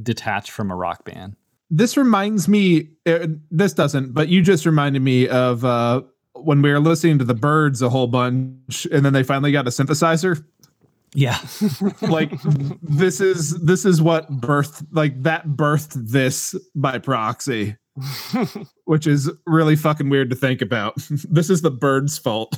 detached 0.00 0.50
from 0.50 0.70
a 0.70 0.76
rock 0.76 1.04
band. 1.04 1.34
This 1.70 1.96
reminds 1.96 2.46
me. 2.46 2.90
Uh, 3.04 3.26
this 3.50 3.72
doesn't, 3.72 4.14
but 4.14 4.28
you 4.28 4.42
just 4.42 4.64
reminded 4.64 5.02
me 5.02 5.26
of 5.26 5.64
uh, 5.64 6.02
when 6.42 6.62
we 6.62 6.70
were 6.70 6.80
listening 6.80 7.18
to 7.18 7.24
the 7.24 7.34
Byrds 7.34 7.82
a 7.82 7.88
whole 7.88 8.06
bunch, 8.06 8.86
and 8.92 9.04
then 9.04 9.12
they 9.12 9.22
finally 9.22 9.52
got 9.52 9.66
a 9.66 9.70
synthesizer. 9.70 10.44
Yeah, 11.14 11.38
like 12.02 12.30
this 12.82 13.20
is 13.20 13.58
this 13.60 13.84
is 13.84 14.02
what 14.02 14.30
birthed 14.40 14.86
like 14.92 15.22
that 15.22 15.46
birthed 15.48 16.10
this 16.10 16.54
by 16.74 16.98
proxy 16.98 17.76
which 18.84 19.06
is 19.06 19.30
really 19.46 19.76
fucking 19.76 20.10
weird 20.10 20.28
to 20.28 20.36
think 20.36 20.60
about 20.60 20.94
this 21.30 21.48
is 21.48 21.62
the 21.62 21.70
bird's 21.70 22.18
fault 22.18 22.54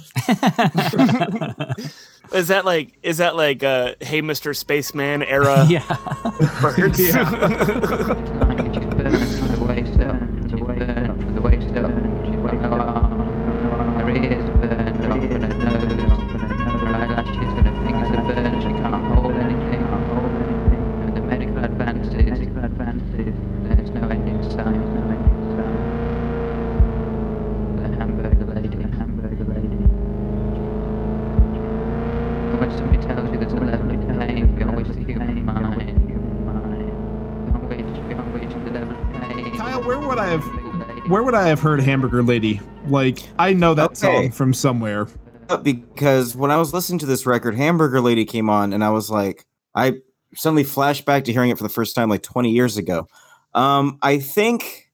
Is 2.33 2.49
that 2.49 2.65
like 2.65 2.99
is 3.03 3.19
that 3.19 3.37
like 3.37 3.63
uh 3.63 3.95
hey 4.01 4.21
Mr. 4.21 4.55
Spaceman 4.55 5.23
era 5.23 5.67
yeah. 5.69 5.83
Byrds? 6.61 6.99
There's 6.99 7.15
where 39.89 39.99
would 40.01 40.19
I 40.19 40.27
have 40.27 40.45
where 41.11 41.23
would 41.23 41.33
I 41.35 41.49
have 41.49 41.61
heard 41.61 41.81
Hamburger 41.81 42.23
Lady? 42.23 42.61
Like 42.89 43.21
I 43.39 43.55
know 43.55 43.73
that 43.73 43.93
Okay. 43.93 43.97
song 43.97 44.31
from 44.31 44.53
somewhere. 44.53 45.09
because 45.63 46.37
when 46.37 46.51
I 46.51 46.59
was 46.59 46.75
listening 46.75 46.99
to 46.99 47.07
this 47.07 47.25
record, 47.25 47.55
Hamburger 47.55 48.03
Lady 48.03 48.27
came 48.27 48.51
on, 48.51 48.75
and 48.75 48.85
I 48.85 48.91
was 48.91 49.11
like, 49.11 49.47
I 49.75 49.95
suddenly 50.35 50.63
flashed 50.65 51.07
back 51.07 51.25
to 51.25 51.33
hearing 51.33 51.49
it 51.49 51.57
for 51.57 51.63
the 51.65 51.71
first 51.71 51.95
time 51.95 52.11
like 52.11 52.23
20 52.23 52.51
years 52.51 52.77
ago. 52.77 53.09
Um, 53.55 53.99
I 54.03 54.19
think. 54.19 54.91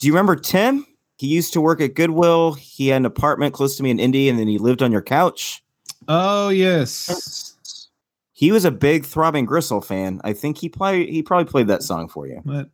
Do 0.00 0.06
you 0.06 0.14
remember 0.14 0.36
Tim? 0.36 0.86
He 1.18 1.26
used 1.26 1.52
to 1.52 1.60
work 1.60 1.80
at 1.82 1.94
Goodwill. 1.94 2.54
He 2.54 2.88
had 2.88 2.96
an 3.02 3.06
apartment 3.06 3.52
close 3.52 3.76
to 3.76 3.82
me 3.82 3.90
in 3.90 4.00
Indy, 4.00 4.30
and 4.30 4.38
then 4.38 4.48
he 4.48 4.56
lived 4.56 4.82
on 4.82 4.90
your 4.90 5.02
couch. 5.02 5.62
Oh 6.08 6.48
yes. 6.48 7.50
He 8.32 8.50
was 8.52 8.64
a 8.64 8.70
big 8.70 9.04
Throbbing 9.04 9.44
Gristle 9.44 9.80
fan. 9.82 10.20
I 10.24 10.32
think 10.32 10.56
he 10.58 10.68
play 10.70 11.06
he 11.10 11.22
probably 11.22 11.44
played 11.50 11.68
that 11.68 11.82
song 11.82 12.08
for 12.08 12.26
you. 12.26 12.40
But 12.44 12.70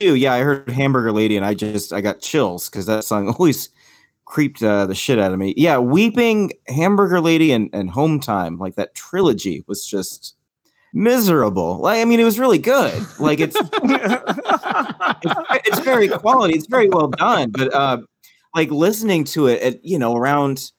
Ew, 0.00 0.14
yeah, 0.14 0.32
I 0.34 0.42
heard 0.42 0.70
Hamburger 0.70 1.10
Lady, 1.10 1.36
and 1.36 1.44
I 1.44 1.54
just 1.54 1.92
I 1.92 2.00
got 2.00 2.20
chills 2.20 2.68
because 2.68 2.86
that 2.86 3.02
song 3.02 3.28
always 3.38 3.70
creeped 4.26 4.62
uh, 4.62 4.86
the 4.86 4.94
shit 4.94 5.18
out 5.18 5.32
of 5.32 5.38
me. 5.40 5.54
Yeah, 5.56 5.78
Weeping, 5.78 6.52
Hamburger 6.68 7.20
Lady, 7.20 7.50
and 7.50 7.68
and 7.72 7.90
Home 7.90 8.20
Time, 8.20 8.58
like 8.58 8.76
that 8.76 8.94
trilogy 8.94 9.64
was 9.66 9.84
just 9.84 10.36
miserable. 10.92 11.78
Like 11.78 12.00
I 12.00 12.04
mean, 12.04 12.20
it 12.20 12.24
was 12.24 12.38
really 12.38 12.58
good. 12.58 12.94
Like 13.18 13.40
it's 13.40 13.56
it's, 13.60 15.34
it's 15.66 15.80
very 15.80 16.06
quality. 16.08 16.54
It's 16.54 16.68
very 16.68 16.88
well 16.88 17.08
done, 17.08 17.50
but 17.50 17.74
uh, 17.74 17.98
like 18.54 18.70
listening 18.70 19.24
to 19.24 19.48
it 19.48 19.60
at 19.62 19.84
you 19.84 19.98
know 19.98 20.14
around 20.16 20.70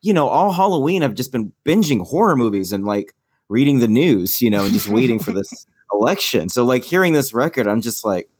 you 0.00 0.14
know 0.14 0.26
all 0.26 0.52
Halloween, 0.52 1.02
I've 1.02 1.14
just 1.14 1.32
been 1.32 1.52
binging 1.66 2.06
horror 2.06 2.34
movies 2.34 2.72
and 2.72 2.86
like 2.86 3.14
reading 3.50 3.80
the 3.80 3.88
news, 3.88 4.40
you 4.40 4.48
know, 4.48 4.64
and 4.64 4.72
just 4.72 4.88
waiting 4.88 5.18
for 5.18 5.32
this 5.32 5.66
election. 5.92 6.48
So 6.48 6.64
like 6.64 6.82
hearing 6.82 7.12
this 7.12 7.34
record, 7.34 7.66
I'm 7.66 7.82
just 7.82 8.06
like. 8.06 8.30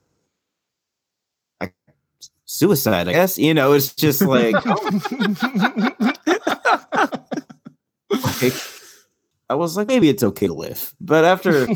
Suicide, 2.50 3.08
I 3.08 3.12
guess. 3.12 3.38
You 3.38 3.52
know, 3.52 3.74
it's 3.74 3.94
just 3.94 4.22
like, 4.22 4.54
like, 8.42 8.54
I 9.50 9.54
was 9.54 9.76
like, 9.76 9.86
maybe 9.86 10.08
it's 10.08 10.22
okay 10.22 10.46
to 10.46 10.54
live. 10.54 10.94
But 10.98 11.26
after 11.26 11.68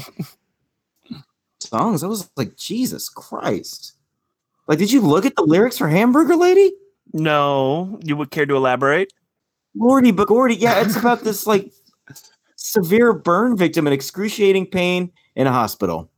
songs, 1.61 2.02
I 2.02 2.07
was 2.07 2.31
like, 2.37 2.57
Jesus 2.57 3.11
Christ. 3.11 3.93
Like, 4.67 4.79
did 4.79 4.91
you 4.91 5.02
look 5.02 5.26
at 5.26 5.37
the 5.37 5.43
lyrics 5.43 5.76
for 5.76 5.88
Hamburger 5.88 6.37
Lady? 6.37 6.73
no, 7.12 7.99
you 8.02 8.17
would 8.17 8.31
care 8.31 8.47
to 8.47 8.57
elaborate? 8.57 9.12
Lordy 9.75 10.11
but 10.11 10.29
Gordy. 10.29 10.55
Yeah, 10.55 10.81
it's 10.81 10.97
about 10.97 11.21
this 11.21 11.47
like 11.47 11.73
severe 12.57 13.12
burn 13.12 13.57
victim 13.57 13.87
in 13.87 13.93
excruciating 13.93 14.67
pain 14.67 15.11
in 15.35 15.47
a 15.47 15.52
hospital 15.52 16.11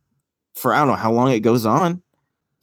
for 0.55 0.73
I 0.73 0.79
don't 0.79 0.87
know 0.87 0.95
how 0.95 1.11
long 1.11 1.31
it 1.31 1.41
goes 1.41 1.65
on. 1.65 2.01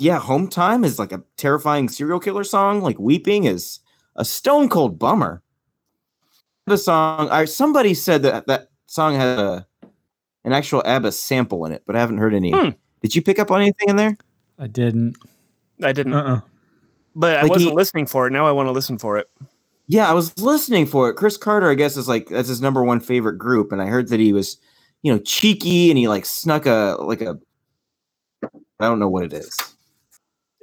Yeah, 0.02 0.18
Home 0.18 0.48
Time 0.48 0.82
is 0.82 0.98
like 0.98 1.12
a 1.12 1.22
terrifying 1.36 1.88
serial 1.88 2.18
killer 2.18 2.42
song. 2.42 2.80
Like 2.80 2.98
Weeping 2.98 3.44
is 3.44 3.78
a 4.16 4.24
stone 4.24 4.68
cold 4.68 4.98
bummer. 4.98 5.44
The 6.66 6.76
song, 6.76 7.28
I 7.30 7.44
somebody 7.44 7.94
said 7.94 8.22
that 8.24 8.48
that 8.48 8.70
song 8.86 9.14
had 9.14 9.38
a 9.38 9.64
an 10.44 10.52
actual 10.52 10.82
ABBA 10.84 11.12
sample 11.12 11.64
in 11.66 11.72
it, 11.72 11.84
but 11.86 11.94
I 11.94 12.00
haven't 12.00 12.18
heard 12.18 12.34
any. 12.34 12.50
Hmm. 12.50 12.70
Did 13.00 13.14
you 13.14 13.22
pick 13.22 13.38
up 13.38 13.52
on 13.52 13.60
anything 13.60 13.90
in 13.90 13.94
there? 13.94 14.16
I 14.58 14.66
didn't. 14.66 15.16
I 15.80 15.92
didn't, 15.92 16.14
uh-uh. 16.14 16.40
but 17.14 17.36
I 17.36 17.44
wasn't 17.44 17.70
he- 17.70 17.76
listening 17.76 18.06
for 18.06 18.26
it. 18.26 18.32
Now 18.32 18.44
I 18.44 18.50
want 18.50 18.66
to 18.66 18.72
listen 18.72 18.98
for 18.98 19.18
it. 19.18 19.30
Yeah, 19.86 20.10
I 20.10 20.14
was 20.14 20.36
listening 20.40 20.86
for 20.86 21.10
it. 21.10 21.14
Chris 21.14 21.36
Carter, 21.36 21.70
I 21.70 21.74
guess, 21.74 21.96
is 21.96 22.08
like 22.08 22.26
that's 22.26 22.48
his 22.48 22.60
number 22.60 22.82
one 22.82 22.98
favorite 22.98 23.38
group, 23.38 23.70
and 23.70 23.80
I 23.80 23.86
heard 23.86 24.08
that 24.08 24.18
he 24.18 24.32
was, 24.32 24.56
you 25.02 25.12
know, 25.12 25.20
cheeky 25.20 25.92
and 25.92 25.98
he 25.98 26.08
like 26.08 26.26
snuck 26.26 26.66
a 26.66 26.96
like 26.98 27.20
a 27.20 27.38
I 28.80 28.86
don't 28.86 28.98
know 28.98 29.08
what 29.08 29.22
it 29.22 29.32
is. 29.32 29.56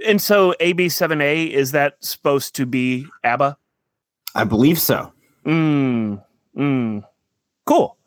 And 0.06 0.22
so 0.22 0.54
AB7A 0.60 1.50
is 1.52 1.72
that 1.72 1.96
supposed 2.04 2.56
to 2.56 2.66
be 2.66 3.06
ABBA? 3.24 3.58
I 4.36 4.44
believe 4.44 4.80
so. 4.80 5.12
Mm, 5.46 6.24
mm. 6.58 7.04
Cool. 7.66 7.98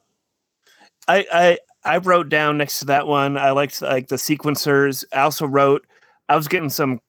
I 1.09 1.27
I 1.33 1.59
I 1.85 1.99
wrote 1.99 2.29
down 2.29 2.59
next 2.59 2.79
to 2.81 2.85
that 2.87 3.07
one. 3.07 3.37
I 3.37 3.51
liked 3.51 3.83
like 3.83 4.09
the 4.09 4.17
sequencers. 4.17 5.05
I 5.13 5.21
also 5.23 5.47
wrote. 5.47 5.85
I 6.29 6.37
was 6.37 6.49
getting 6.49 6.71
some 6.71 7.01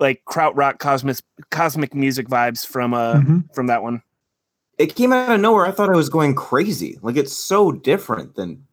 like 0.00 0.22
krautrock 0.26 0.78
cosmic 0.78 1.18
cosmic 1.50 1.94
music 1.94 2.26
vibes 2.28 2.66
from 2.66 2.94
uh 2.94 3.14
Mhm. 3.16 3.54
from 3.54 3.66
that 3.68 3.82
one. 3.82 4.02
It 4.78 4.96
came 4.96 5.12
out 5.12 5.30
of 5.30 5.40
nowhere. 5.40 5.66
I 5.66 5.70
thought 5.70 5.90
I 5.90 5.96
was 5.96 6.08
going 6.08 6.34
crazy. 6.34 6.98
Like 7.02 7.16
it's 7.16 7.32
so 7.36 7.70
different 7.70 8.34
than 8.34 8.66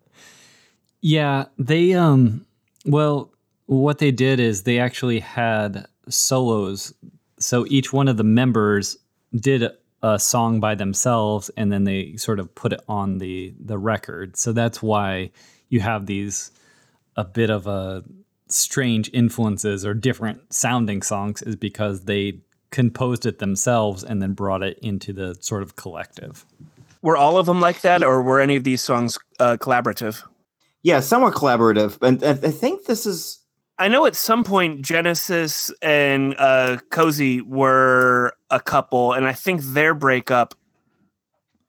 Yeah, 1.02 1.46
they 1.60 1.94
um 1.94 2.46
well 2.86 3.32
what 3.78 4.00
they 4.00 4.12
did 4.12 4.40
is 4.40 4.64
they 4.64 4.80
actually 4.80 5.20
had 5.20 5.86
solos. 6.10 6.94
So 7.40 7.66
each 7.70 7.94
one 7.94 8.10
of 8.10 8.18
the 8.18 8.24
members 8.24 8.98
did 9.34 9.64
a, 9.64 9.74
a 10.04 10.20
song 10.20 10.60
by 10.60 10.76
themselves 10.76 11.50
and 11.56 11.72
then 11.72 11.86
they 11.86 12.18
sort 12.18 12.40
of 12.40 12.54
put 12.54 12.74
it 12.74 12.82
on 12.90 13.20
the 13.20 13.54
the 13.60 13.78
record. 13.78 14.36
So 14.36 14.52
that's 14.52 14.82
why 14.82 15.32
you 15.70 15.80
have 15.80 16.06
these 16.06 16.52
a 17.16 17.24
bit 17.24 17.50
of 17.50 17.66
a 17.66 18.04
strange 18.48 19.10
influences 19.14 19.86
or 19.86 19.94
different 19.94 20.54
sounding 20.54 21.02
songs 21.02 21.42
is 21.42 21.56
because 21.56 22.02
they 22.02 22.42
composed 22.72 23.26
it 23.26 23.40
themselves 23.40 24.04
and 24.04 24.22
then 24.22 24.34
brought 24.34 24.64
it 24.64 24.80
into 24.80 25.14
the 25.14 25.36
sort 25.40 25.64
of 25.64 25.78
collective. 25.78 26.46
Were 27.02 27.16
all 27.16 27.38
of 27.38 27.46
them 27.46 27.62
like 27.62 27.82
that, 27.82 28.04
or 28.04 28.22
were 28.22 28.40
any 28.40 28.58
of 28.58 28.64
these 28.64 28.82
songs 28.82 29.18
uh, 29.40 29.58
collaborative? 29.60 30.24
yeah, 30.84 31.00
somewhat 31.00 31.34
collaborative. 31.34 32.02
And 32.02 32.22
and 32.24 32.44
I 32.44 32.52
think 32.52 32.86
this 32.86 33.06
is 33.06 33.40
I 33.82 33.88
know 33.88 34.06
at 34.06 34.16
some 34.16 34.44
point 34.44 34.84
Genesis 34.84 35.72
and 35.82 36.36
uh, 36.38 36.78
Cosey 36.92 37.42
were 37.42 38.34
a 38.52 38.60
couple, 38.60 39.14
and 39.14 39.26
I 39.26 39.34
think 39.34 39.62
their 39.64 39.96
breakup 39.96 40.54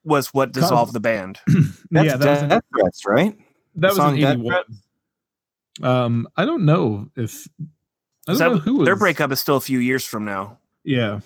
was 0.05 0.29
what 0.35 0.53
dissolved 0.53 0.93
the 0.93 1.01
band. 1.01 1.41
that's 1.91 2.07
yeah, 2.07 2.17
that 2.17 2.41
was, 2.43 2.49
Death 2.51 2.63
Threats, 2.75 3.07
right? 3.07 3.39
that 3.77 3.89
was 3.89 3.97
song 3.97 4.17
in 4.17 4.21
Death 4.21 4.33
81. 4.35 4.65
Um, 5.83 6.29
I 6.37 6.45
don't 6.45 6.67
know 6.67 7.09
if 7.17 7.49
I 7.59 8.33
don't 8.33 8.37
So 8.37 8.49
know 8.51 8.59
who 8.59 8.85
their 8.85 8.95
was- 8.95 9.01
breakup 9.01 9.33
is 9.33 9.41
still 9.41 9.57
a 9.57 9.61
few 9.61 9.79
years 9.79 10.05
from 10.05 10.27
now. 10.27 10.59
Yeah, 10.85 11.21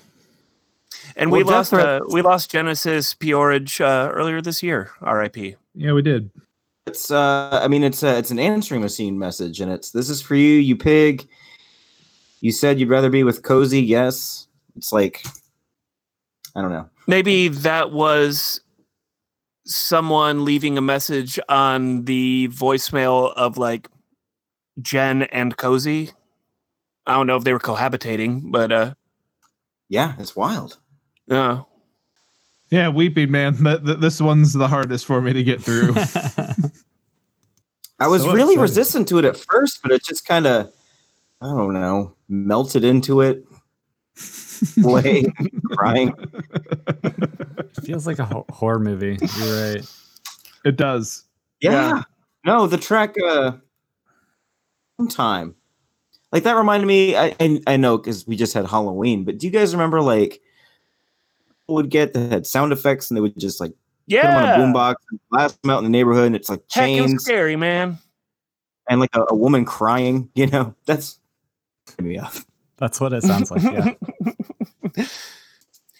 And 1.17 1.33
Well, 1.33 1.41
we 1.41 1.45
Death 1.45 1.73
lost 1.73 1.75
uh, 1.75 2.01
we 2.11 2.23
lost 2.23 2.51
Genesis 2.53 3.13
P-Orridge 3.15 3.81
uh, 3.81 4.11
earlier 4.15 4.41
this 4.41 4.63
year. 4.63 4.91
R.I.P. 5.01 5.57
yeah, 5.75 5.93
we 5.93 6.03
did. 6.03 6.31
It's 6.87 7.11
uh 7.11 7.61
I 7.63 7.67
mean 7.69 7.83
it's 7.83 8.03
a 8.05 8.17
it's 8.17 8.31
an 8.31 8.39
answering 8.39 8.81
machine 8.81 9.19
message 9.19 9.61
and 9.61 9.73
it's 9.73 9.91
this 9.91 10.09
is 10.09 10.23
for 10.23 10.37
you, 10.37 10.55
you 10.59 10.77
pig. 10.77 11.27
You 12.41 12.53
said 12.53 12.79
you'd 12.79 12.89
rather 12.91 13.11
be 13.11 13.25
with 13.25 13.43
Cosey, 13.43 13.83
yes. 13.83 14.47
It's 14.77 14.93
like 14.93 15.25
I 16.55 16.63
don't 16.63 16.71
know. 16.71 16.89
Maybe 17.09 17.49
that 17.49 17.91
was 17.93 18.61
someone 19.65 20.45
leaving 20.45 20.79
a 20.79 20.81
message 20.81 21.41
on 21.49 22.05
the 22.05 22.49
voicemail 22.53 23.33
of 23.35 23.59
like 23.59 23.89
Jen 24.81 25.23
and 25.25 25.57
Cosey. 25.57 26.13
I 27.07 27.15
don't 27.15 27.27
know 27.27 27.37
if 27.37 27.43
they 27.45 27.53
were 27.53 27.59
cohabitating, 27.59 28.53
but 28.53 28.71
uh 28.71 28.95
Yeah, 29.89 30.15
it's 30.21 30.37
wild. 30.37 30.79
uh 31.29 31.63
Yeah, 32.71 32.91
weeping 32.91 33.33
man. 33.33 33.57
Th- 33.57 33.85
th- 33.85 33.99
this 33.99 34.21
one's 34.21 34.53
the 34.53 34.69
hardest 34.69 35.05
for 35.05 35.21
me 35.21 35.33
to 35.33 35.43
get 35.43 35.61
through. 35.61 35.95
I 37.99 38.09
was 38.09 38.23
So 38.23 38.29
really 38.33 38.55
upsetting. 38.55 38.61
resistant 38.61 39.09
to 39.09 39.19
it 39.19 39.25
at 39.25 39.37
first, 39.37 39.81
but 39.83 39.93
it 39.93 40.05
just 40.05 40.27
kind 40.27 40.47
of 40.47 40.73
I 41.41 41.47
don't 41.47 41.75
know, 41.75 42.15
melted 42.29 42.85
into 42.85 43.21
it. 43.21 43.45
Way 44.79 45.25
crying. 45.73 46.15
Feels 47.85 48.07
like 48.07 48.19
a 48.19 48.25
ho- 48.25 48.47
horror 48.51 48.79
movie. 48.79 49.19
You're 49.39 49.75
right. 49.75 49.91
it 50.65 50.77
does. 50.77 51.25
Yeah. 51.61 51.73
Yeah. 51.97 52.03
No, 52.45 52.67
the 52.67 52.79
track 52.79 53.15
uh 53.23 53.53
time. 55.11 55.55
Like 56.33 56.43
that 56.45 56.57
reminded 56.57 56.87
me 56.87 57.17
I 57.17 57.35
I, 57.39 57.61
I 57.67 57.77
know 57.77 57.99
cuz 57.99 58.27
we 58.27 58.37
just 58.37 58.55
had 58.55 58.67
Halloween, 58.67 59.25
but 59.25 59.39
do 59.39 59.47
you 59.47 59.53
guys 59.53 59.75
remember 59.75 60.01
like 60.01 60.41
would 61.69 61.91
get 61.91 62.15
that 62.15 62.31
had 62.33 62.47
sound 62.47 62.73
effects 62.73 63.11
and 63.11 63.17
they 63.17 63.21
would 63.21 63.37
just 63.39 63.61
like 63.61 63.73
put 64.09 64.23
them 64.23 64.37
on 64.37 64.45
a 64.45 64.47
yeah. 64.47 64.59
boombox 64.59 64.95
and 65.11 65.21
blast 65.31 65.63
them 65.63 65.71
out 65.71 65.79
in 65.79 65.85
the 65.85 65.91
neighborhood 65.91 66.27
and 66.27 66.37
it's 66.37 66.49
like 66.49 66.63
Heck, 66.71 66.89
it 66.89 67.01
was 67.01 67.11
chains 67.11 67.25
scary, 67.25 67.57
man. 67.57 67.99
and 68.89 69.01
like 69.01 69.15
a, 69.15 69.25
a 69.29 69.35
woman 69.35 69.65
crying, 69.65 70.31
you 70.35 70.47
know. 70.47 70.75
That's 70.87 71.19
me 72.01 72.19
up. 72.19 72.33
That's 72.79 73.01
what 73.01 73.13
it 73.13 73.23
sounds 73.23 73.51
like. 73.51 73.63
Yeah. 73.63 75.05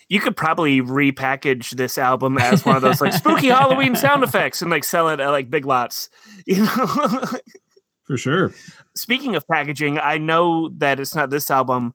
You 0.09 0.21
could 0.21 0.37
probably 0.37 0.81
repackage 0.81 1.71
this 1.71 1.99
album 1.99 2.39
as 2.39 2.65
one 2.65 2.77
of 2.77 2.83
those 2.83 3.01
like 3.01 3.13
spooky 3.13 3.49
Halloween 3.49 3.97
sound 3.97 4.23
effects 4.23 4.63
and 4.63 4.71
like 4.71 4.85
sell 4.85 5.09
it 5.09 5.19
at 5.19 5.31
like 5.31 5.51
Big 5.51 5.65
Lots. 5.67 6.11
You 6.47 6.65
know. 6.65 7.25
For 8.05 8.17
sure. 8.17 8.55
Speaking 8.95 9.35
of 9.35 9.49
packaging, 9.49 9.99
I 9.99 10.19
know 10.19 10.69
that 10.79 11.01
it's 11.01 11.17
not 11.17 11.31
this 11.31 11.51
album, 11.51 11.93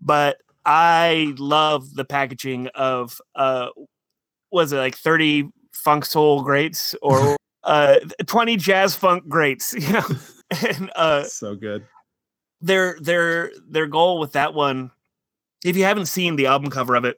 but 0.00 0.38
I 0.64 1.34
love 1.36 1.94
the 1.94 2.06
packaging 2.06 2.68
of 2.68 3.20
uh 3.34 3.68
was 4.52 4.72
it 4.72 4.78
like 4.78 4.96
30 4.96 5.48
funk 5.72 6.04
soul 6.04 6.42
greats 6.42 6.94
or 7.02 7.36
uh 7.64 7.96
20 8.26 8.56
jazz 8.56 8.94
funk 8.94 9.28
greats, 9.28 9.74
you 9.78 9.92
know. 9.92 10.04
And 10.68 10.90
uh 10.96 11.24
so 11.24 11.54
good. 11.54 11.86
their 12.60 12.96
their 13.00 13.52
their 13.68 13.86
goal 13.86 14.18
with 14.18 14.32
that 14.32 14.52
one 14.54 14.90
if 15.64 15.76
you 15.76 15.84
haven't 15.84 16.06
seen 16.06 16.36
the 16.36 16.46
album 16.46 16.70
cover 16.70 16.94
of 16.96 17.04
it 17.04 17.16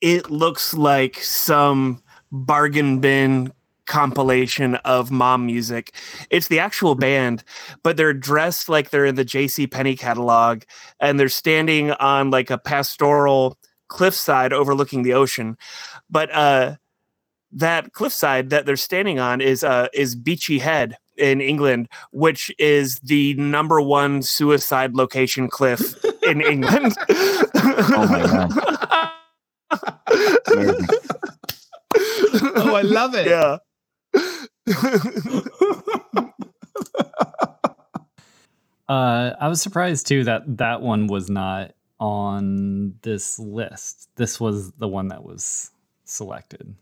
it 0.00 0.30
looks 0.30 0.72
like 0.72 1.16
some 1.22 2.02
bargain 2.32 3.00
bin 3.00 3.52
compilation 3.86 4.76
of 4.76 5.10
mom 5.10 5.44
music 5.44 5.92
it's 6.30 6.48
the 6.48 6.58
actual 6.60 6.94
band 6.94 7.44
but 7.82 7.96
they're 7.98 8.14
dressed 8.14 8.68
like 8.68 8.90
they're 8.90 9.04
in 9.04 9.16
the 9.16 9.24
jc 9.24 9.70
Penney 9.70 9.96
catalog 9.96 10.62
and 11.00 11.20
they're 11.20 11.28
standing 11.28 11.90
on 11.92 12.30
like 12.30 12.50
a 12.50 12.56
pastoral 12.58 13.58
cliffside 13.90 14.52
overlooking 14.52 15.02
the 15.02 15.12
ocean 15.12 15.56
but 16.08 16.30
uh 16.34 16.74
that 17.52 17.92
cliffside 17.92 18.48
that 18.50 18.64
they're 18.64 18.76
standing 18.76 19.18
on 19.18 19.40
is 19.40 19.62
uh 19.62 19.88
is 19.92 20.14
beachy 20.14 20.58
head 20.58 20.96
in 21.18 21.40
england 21.40 21.88
which 22.12 22.50
is 22.58 22.98
the 23.00 23.34
number 23.34 23.80
one 23.80 24.22
suicide 24.22 24.94
location 24.94 25.48
cliff 25.48 25.94
in 26.22 26.40
England. 26.52 26.96
Oh 27.08 28.06
my 28.08 29.10
Amazing. 30.52 30.86
Oh, 32.56 32.74
I 32.74 32.82
love 32.82 33.14
it. 33.16 33.26
yeah. 33.26 33.58
Uh, 38.88 39.36
I 39.40 39.46
was 39.46 39.62
surprised 39.62 40.08
too 40.08 40.24
that 40.24 40.42
that 40.58 40.82
one 40.82 41.06
was 41.06 41.30
not 41.30 41.74
on 42.00 42.94
this 43.02 43.38
list. 43.38 44.08
This 44.16 44.40
was 44.40 44.72
the 44.72 44.88
one 44.88 45.08
that 45.08 45.22
was 45.22 45.70
selected. 46.04 46.74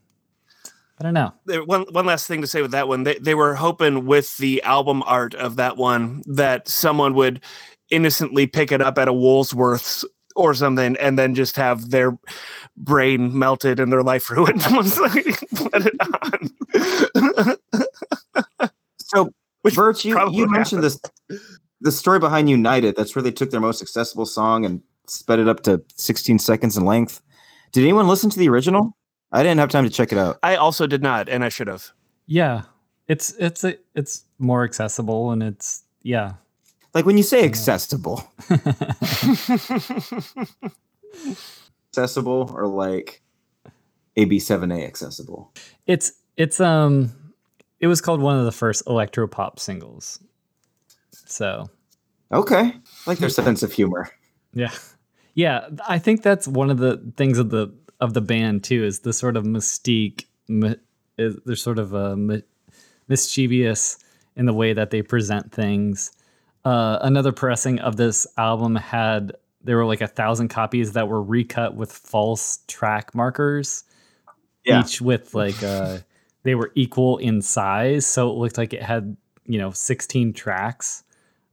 I 0.99 1.03
don't 1.03 1.13
know. 1.13 1.33
One 1.65 1.85
one 1.91 2.05
last 2.05 2.27
thing 2.27 2.41
to 2.41 2.47
say 2.47 2.61
with 2.61 2.71
that 2.71 2.87
one. 2.87 3.03
They 3.03 3.17
they 3.19 3.35
were 3.35 3.55
hoping 3.55 4.05
with 4.05 4.35
the 4.37 4.61
album 4.63 5.03
art 5.05 5.33
of 5.35 5.55
that 5.57 5.77
one 5.77 6.23
that 6.25 6.67
someone 6.67 7.13
would 7.13 7.41
innocently 7.89 8.47
pick 8.47 8.71
it 8.71 8.81
up 8.81 8.97
at 8.97 9.07
a 9.07 9.13
Woolsworth's 9.13 10.03
or 10.35 10.53
something 10.53 10.95
and 10.97 11.17
then 11.17 11.35
just 11.35 11.55
have 11.55 11.89
their 11.89 12.17
brain 12.77 13.37
melted 13.37 13.79
and 13.79 13.91
their 13.91 14.03
life 14.03 14.29
ruined 14.29 14.63
once 14.71 14.95
they 14.95 15.23
put 15.55 15.85
it 15.85 15.95
on. 16.01 17.55
So 19.11 19.31
Which 19.63 19.73
Bert, 19.73 20.05
you, 20.05 20.19
you 20.29 20.41
would 20.41 20.51
mentioned 20.51 20.83
this 20.83 21.01
the 21.81 21.91
story 21.91 22.19
behind 22.19 22.47
United. 22.47 22.95
That's 22.95 23.15
where 23.15 23.23
they 23.23 23.31
took 23.31 23.49
their 23.49 23.59
most 23.59 23.81
accessible 23.81 24.27
song 24.27 24.65
and 24.65 24.83
sped 25.09 25.39
it 25.39 25.47
up 25.47 25.63
to 25.63 25.81
16 25.95 26.39
seconds 26.39 26.77
in 26.77 26.85
length. 26.85 27.21
Did 27.71 27.83
anyone 27.83 28.07
listen 28.07 28.29
to 28.29 28.39
the 28.39 28.49
original? 28.49 28.95
I 29.31 29.43
didn't 29.43 29.59
have 29.59 29.69
time 29.69 29.83
to 29.83 29.89
check 29.89 30.11
it 30.11 30.17
out. 30.17 30.39
I 30.41 30.55
also 30.55 30.87
did 30.87 31.03
not, 31.03 31.29
and 31.29 31.43
I 31.43 31.49
should 31.49 31.67
have. 31.67 31.91
Yeah, 32.25 32.63
it's 33.07 33.33
it's 33.39 33.63
a, 33.63 33.77
it's 33.95 34.23
more 34.39 34.63
accessible 34.63 35.31
and 35.31 35.43
it's 35.43 35.83
yeah. 36.01 36.33
Like 36.93 37.05
when 37.05 37.17
you 37.17 37.23
say 37.23 37.45
accessible, 37.45 38.23
accessible 41.89 42.51
or 42.55 42.65
like 42.67 43.21
AB7A 44.17 44.85
accessible. 44.85 45.53
it's 45.85 46.13
it's 46.37 46.59
um 46.59 47.11
it 47.79 47.87
was 47.87 48.01
called 48.01 48.21
one 48.21 48.37
of 48.37 48.45
the 48.45 48.51
first 48.51 48.83
electro 48.87 49.27
pop 49.27 49.59
singles. 49.59 50.19
So 51.11 51.69
Okay. 52.31 52.73
Like 53.05 53.17
their 53.17 53.29
sense 53.29 53.63
of 53.63 53.71
humor. 53.71 54.09
Yeah. 54.53 54.71
Yeah, 55.33 55.67
I 55.87 55.99
think 55.99 56.21
that's 56.21 56.47
one 56.47 56.69
of 56.69 56.77
the 56.77 56.97
things 57.17 57.37
of 57.37 57.49
the 57.49 57.73
of 57.99 58.13
the 58.13 58.21
band 58.21 58.63
too 58.63 58.83
is 58.83 58.99
the 58.99 59.13
sort 59.13 59.35
of 59.37 59.43
mystique 59.43 60.25
mi- 60.47 60.75
is 61.17 61.37
they're 61.45 61.55
sort 61.55 61.79
of 61.79 61.93
uh, 61.95 62.15
mi- 62.15 62.43
mischievous 63.07 63.97
in 64.35 64.45
the 64.45 64.53
way 64.53 64.73
that 64.73 64.89
they 64.89 65.01
present 65.01 65.51
things. 65.51 66.11
Uh, 66.65 66.99
another 67.01 67.31
pressing 67.31 67.79
of 67.79 67.95
this 67.95 68.27
album 68.37 68.75
had 68.75 69.33
there 69.63 69.77
were 69.77 69.85
like 69.85 70.01
a 70.01 70.07
thousand 70.07 70.47
copies 70.49 70.93
that 70.93 71.07
were 71.07 71.21
recut 71.21 71.75
with 71.75 71.91
false 71.91 72.59
track 72.67 73.13
markers, 73.13 73.83
Yeah. 74.65 74.81
each 74.81 75.01
with 75.01 75.33
like 75.35 75.61
uh, 75.63 75.99
they 76.43 76.55
were 76.55 76.71
equal 76.75 77.17
in 77.17 77.41
size, 77.41 78.05
so 78.05 78.29
it 78.29 78.35
looked 78.35 78.57
like 78.57 78.73
it 78.73 78.83
had 78.83 79.15
you 79.45 79.57
know 79.57 79.71
sixteen 79.71 80.31
tracks. 80.33 81.03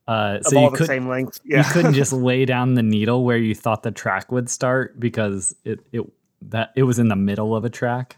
Uh, 0.08 0.38
Of 0.38 0.46
so 0.46 0.56
all 0.56 0.64
you 0.64 0.70
the 0.70 0.76
could 0.76 0.86
same 0.86 1.08
length. 1.08 1.40
you 1.44 1.56
Yeah. 1.56 1.72
couldn't 1.72 1.94
just 1.94 2.12
lay 2.30 2.44
down 2.44 2.74
the 2.74 2.82
needle 2.82 3.24
where 3.24 3.36
you 3.38 3.54
thought 3.54 3.82
the 3.82 3.90
track 3.90 4.30
would 4.30 4.48
start 4.48 4.98
because 5.00 5.54
it 5.64 5.80
it 5.92 6.02
that 6.42 6.70
it 6.76 6.84
was 6.84 6.98
in 6.98 7.08
the 7.08 7.16
middle 7.16 7.56
of 7.56 7.64
a 7.64 7.70
track. 7.70 8.16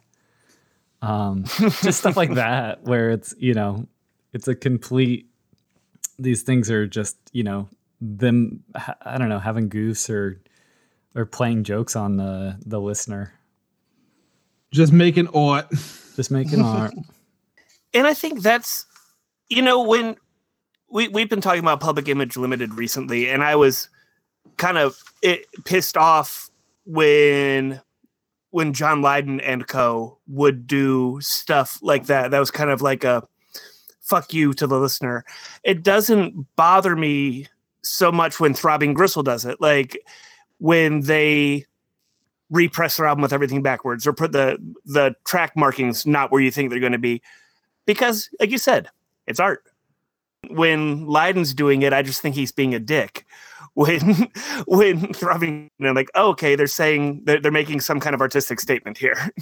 Um, 1.01 1.45
just 1.59 2.01
stuff 2.01 2.17
like 2.17 2.35
that 2.35 2.83
where 2.85 3.11
it's 3.11 3.35
you 3.39 3.55
know 3.55 3.87
it's 4.33 4.49
a 4.49 4.55
complete. 4.55 5.31
These 6.19 6.43
things 6.43 6.71
are 6.71 6.87
just 6.87 7.17
you 7.33 7.43
know 7.45 7.69
them. 8.01 8.63
I 9.03 9.17
don't 9.17 9.29
know 9.31 9.39
having 9.39 9.69
goose 9.69 10.11
or 10.11 10.41
or 11.15 11.25
playing 11.25 11.65
jokes 11.65 11.97
on 11.97 12.17
the 12.17 12.59
the 12.67 12.81
listener. 12.81 13.33
Just 14.73 14.93
making 14.93 15.29
art. 15.29 15.71
Just 16.17 16.31
making 16.31 16.61
art. 16.65 16.93
and 17.95 18.07
I 18.07 18.13
think 18.13 18.43
that's 18.43 18.85
you 19.49 19.63
know 19.63 19.81
when 19.83 20.17
we 20.91 21.09
we've 21.09 21.29
been 21.29 21.41
talking 21.41 21.63
about 21.63 21.81
Public 21.81 22.09
Image 22.09 22.37
Limited 22.37 22.75
recently, 22.75 23.29
and 23.29 23.43
I 23.43 23.57
was 23.57 23.89
kind 24.57 24.79
of 24.79 24.97
it, 25.23 25.47
pissed 25.65 25.97
off 25.97 26.51
when 26.87 27.81
when 28.51 28.73
John 28.73 29.03
Lydon 29.03 29.41
and 29.41 29.67
Co 29.67 30.19
would 30.27 30.67
do 30.67 31.19
stuff 31.21 31.79
like 31.83 32.07
that. 32.07 32.31
That 32.31 32.39
was 32.39 32.51
kind 32.51 32.71
of 32.71 32.81
like 32.81 33.05
a 33.05 33.27
fuck 34.01 34.33
you 34.33 34.55
to 34.55 34.67
the 34.67 34.81
listener. 34.81 35.25
It 35.65 35.83
doesn't 35.83 36.47
bother 36.57 36.97
me 36.97 37.47
so 37.83 38.11
much 38.11 38.41
when 38.41 38.55
Throbbing 38.55 38.95
Gristle 38.95 39.23
does 39.23 39.45
it, 39.45 39.61
like 39.61 39.99
when 40.59 41.03
they 41.03 41.67
repress 42.51 42.97
their 42.97 43.07
album 43.07 43.23
with 43.23 43.33
everything 43.33 43.63
backwards 43.63 44.07
or 44.07 44.13
put 44.13 44.33
the 44.33 44.59
the 44.87 45.15
track 45.27 45.55
markings 45.55 46.07
not 46.07 46.33
where 46.33 46.41
you 46.41 46.51
think 46.51 46.71
they're 46.71 46.81
going 46.81 46.93
to 46.93 46.99
be 46.99 47.21
because 47.85 48.31
like 48.41 48.51
you 48.51 48.57
said 48.57 48.89
it's 49.27 49.39
art 49.39 49.63
when 50.51 51.07
Lydon's 51.07 51.53
doing 51.53 51.83
it 51.83 51.93
i 51.93 52.03
just 52.03 52.21
think 52.21 52.35
he's 52.35 52.53
being 52.53 52.75
a 52.75 52.79
dick 52.79 53.27
when 53.75 54.29
when 54.67 55.13
throbbing 55.13 55.71
you 55.79 55.87
know, 55.87 55.93
like 55.93 56.09
oh, 56.15 56.31
okay 56.31 56.57
they're 56.57 56.67
saying 56.67 57.23
they're, 57.25 57.41
they're 57.41 57.53
making 57.53 57.81
some 57.81 58.01
kind 58.01 58.15
of 58.15 58.21
artistic 58.21 58.59
statement 58.59 58.99
here 58.99 59.31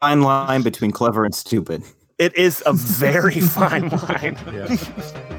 Fine 0.00 0.22
line 0.22 0.62
between 0.62 0.92
clever 0.92 1.24
and 1.24 1.34
stupid. 1.34 1.82
It 2.18 2.36
is 2.36 2.62
a 2.66 2.72
very 2.72 3.40
fine 3.40 3.88
line. 3.88 4.38
Yeah. 4.52 5.34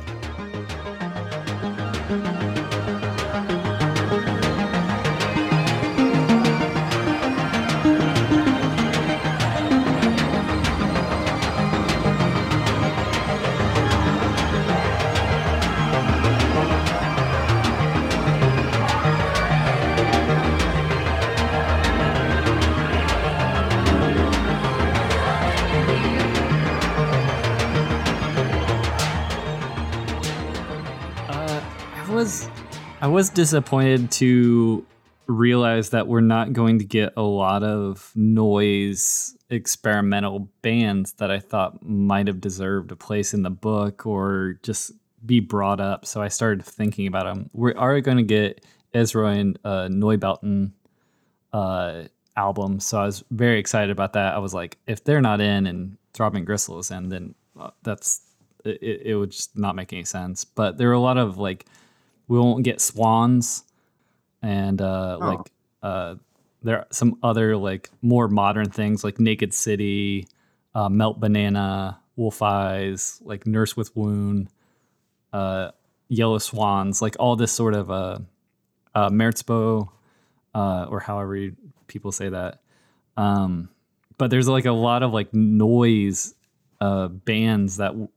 Was 32.19 32.49
I 32.99 33.07
was 33.07 33.29
disappointed 33.29 34.11
to 34.11 34.85
realize 35.27 35.91
that 35.91 36.05
we're 36.05 36.19
not 36.19 36.51
going 36.51 36.79
to 36.79 36.83
get 36.83 37.13
a 37.15 37.21
lot 37.21 37.63
of 37.63 38.11
noise 38.13 39.37
experimental 39.49 40.49
bands 40.61 41.13
that 41.13 41.31
I 41.31 41.39
thought 41.39 41.81
might 41.81 42.27
have 42.27 42.41
deserved 42.41 42.91
a 42.91 42.97
place 42.97 43.33
in 43.33 43.43
the 43.43 43.49
book 43.49 44.05
or 44.05 44.59
just 44.63 44.91
be 45.25 45.39
brought 45.39 45.79
up. 45.79 46.05
So 46.05 46.21
I 46.21 46.27
started 46.27 46.65
thinking 46.65 47.07
about 47.07 47.23
them. 47.23 47.49
We 47.53 47.73
are 47.75 48.01
going 48.01 48.17
to 48.17 48.23
get 48.23 48.65
Ezra 48.93 49.29
and 49.29 49.57
uh, 49.63 49.87
Neubauten 49.89 50.73
uh, 51.53 52.03
album, 52.35 52.81
so 52.81 52.99
I 52.99 53.05
was 53.05 53.23
very 53.31 53.59
excited 53.59 53.91
about 53.91 54.11
that. 54.13 54.35
I 54.35 54.39
was 54.39 54.53
like, 54.53 54.77
if 54.87 55.05
they're 55.05 55.21
not 55.21 55.39
in 55.39 55.65
and 55.67 55.97
Throbbing 56.13 56.43
Gristle 56.43 56.79
is 56.79 56.91
in, 56.91 57.07
then 57.07 57.33
uh, 57.57 57.69
that's 57.83 58.23
it, 58.65 59.03
it 59.05 59.15
would 59.15 59.31
just 59.31 59.57
not 59.57 59.77
make 59.77 59.93
any 59.93 60.03
sense. 60.03 60.43
But 60.43 60.77
there 60.77 60.89
are 60.89 60.93
a 60.93 60.99
lot 60.99 61.17
of 61.17 61.37
like 61.37 61.65
we 62.29 62.39
won't 62.39 62.63
get 62.63 62.79
swans 62.79 63.63
and 64.41 64.81
uh 64.81 65.17
Oh. 65.19 65.27
like 65.27 65.51
uh 65.83 66.15
there 66.63 66.79
are 66.79 66.87
some 66.91 67.17
other 67.23 67.57
like 67.57 67.89
more 68.01 68.27
modern 68.29 68.69
things 68.69 69.03
like 69.03 69.17
Naked 69.19 69.53
City, 69.53 70.27
uh, 70.75 70.89
Melt 70.89 71.17
Banana, 71.19 71.99
Wolf 72.17 72.41
Eyes, 72.41 73.21
like 73.23 73.47
Nurse 73.47 73.77
with 73.77 73.95
Wound, 73.95 74.49
uh, 75.31 75.71
Yellow 76.09 76.37
Swans, 76.37 77.01
like 77.01 77.15
all 77.17 77.37
this 77.37 77.53
sort 77.53 77.75
of 77.75 77.89
uh, 77.89 78.19
uh, 78.93 79.09
Merzbow, 79.09 79.87
uh, 80.53 80.85
or 80.89 80.99
however 80.99 81.33
you, 81.37 81.55
people 81.87 82.11
say 82.11 82.27
that. 82.27 82.59
Um, 83.15 83.69
but 84.17 84.29
there's 84.29 84.49
like 84.49 84.65
a 84.65 84.73
lot 84.73 85.01
of 85.01 85.13
like 85.13 85.33
noise 85.33 86.35
uh, 86.81 87.07
bands 87.07 87.77
that 87.77 87.89
w- 87.91 88.09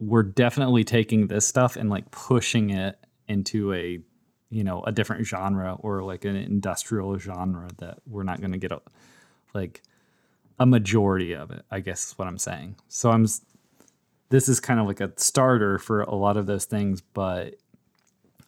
were 0.00 0.22
definitely 0.22 0.84
taking 0.84 1.26
this 1.26 1.46
stuff 1.46 1.76
and 1.76 1.90
like 1.90 2.10
pushing 2.10 2.70
it 2.70 2.98
into 3.32 3.72
a 3.72 3.98
you 4.50 4.62
know 4.62 4.82
a 4.84 4.92
different 4.92 5.26
genre 5.26 5.76
or 5.80 6.02
like 6.02 6.24
an 6.24 6.36
industrial 6.36 7.18
genre 7.18 7.68
that 7.78 7.98
we're 8.06 8.22
not 8.22 8.40
going 8.40 8.52
to 8.52 8.58
get 8.58 8.70
a, 8.70 8.80
like 9.54 9.82
a 10.58 10.66
majority 10.66 11.32
of 11.32 11.50
it 11.50 11.64
i 11.70 11.80
guess 11.80 12.08
is 12.08 12.18
what 12.18 12.28
i'm 12.28 12.38
saying. 12.38 12.76
So 12.88 13.10
i'm 13.10 13.26
this 14.28 14.48
is 14.48 14.60
kind 14.60 14.78
of 14.78 14.86
like 14.86 15.00
a 15.00 15.12
starter 15.16 15.78
for 15.78 16.02
a 16.02 16.14
lot 16.14 16.36
of 16.36 16.46
those 16.46 16.66
things 16.66 17.00
but 17.00 17.54